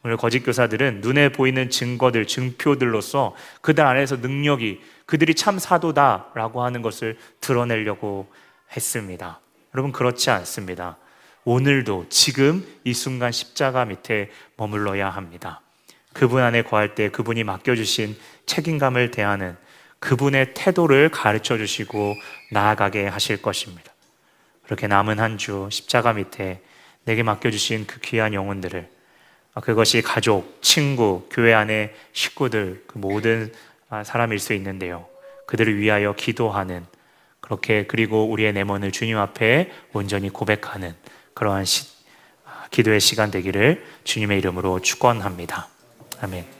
오늘 0.03 0.15
거짓 0.15 0.39
교사들은 0.39 1.01
눈에 1.01 1.29
보이는 1.29 1.69
증거들, 1.69 2.27
증표들로서 2.27 3.35
그들 3.61 3.85
안에서 3.85 4.17
능력이 4.17 4.81
그들이 5.05 5.35
참 5.35 5.59
사도다라고 5.59 6.63
하는 6.63 6.81
것을 6.81 7.17
드러내려고 7.41 8.31
했습니다. 8.75 9.41
여러분 9.75 9.91
그렇지 9.91 10.29
않습니다. 10.29 10.97
오늘도 11.43 12.07
지금 12.09 12.65
이 12.83 12.93
순간 12.93 13.31
십자가 13.31 13.85
밑에 13.85 14.29
머물러야 14.55 15.09
합니다. 15.09 15.61
그분 16.13 16.41
안에 16.41 16.61
거할 16.63 16.95
때 16.95 17.09
그분이 17.09 17.43
맡겨주신 17.43 18.17
책임감을 18.45 19.11
대하는 19.11 19.57
그분의 19.99 20.53
태도를 20.53 21.09
가르쳐 21.09 21.57
주시고 21.57 22.15
나아가게 22.51 23.07
하실 23.07 23.41
것입니다. 23.41 23.91
그렇게 24.63 24.87
남은 24.87 25.19
한 25.19 25.37
주 25.37 25.69
십자가 25.71 26.13
밑에 26.13 26.61
내게 27.07 27.23
맡겨주신 27.23 27.87
그 27.87 28.01
귀한 28.01 28.33
영혼들을 28.33 28.89
그것이 29.63 30.01
가족, 30.01 30.61
친구, 30.61 31.25
교회 31.31 31.53
안의 31.53 31.93
식구들, 32.11 32.83
그 32.85 32.97
모든 32.97 33.51
사람일 34.03 34.39
수 34.39 34.53
있는데요. 34.53 35.07
그들을 35.45 35.79
위하여 35.79 36.13
기도하는 36.13 36.85
그렇게 37.39 37.87
그리고 37.87 38.29
우리의 38.29 38.51
내면을 38.51 38.91
주님 38.91 39.17
앞에 39.17 39.71
온전히 39.93 40.29
고백하는 40.29 40.93
그러한 41.33 41.63
시, 41.63 41.87
기도의 42.71 42.99
시간 42.99 43.31
되기를 43.31 43.85
주님의 44.03 44.39
이름으로 44.39 44.81
축원합니다. 44.81 45.69
아멘. 46.19 46.56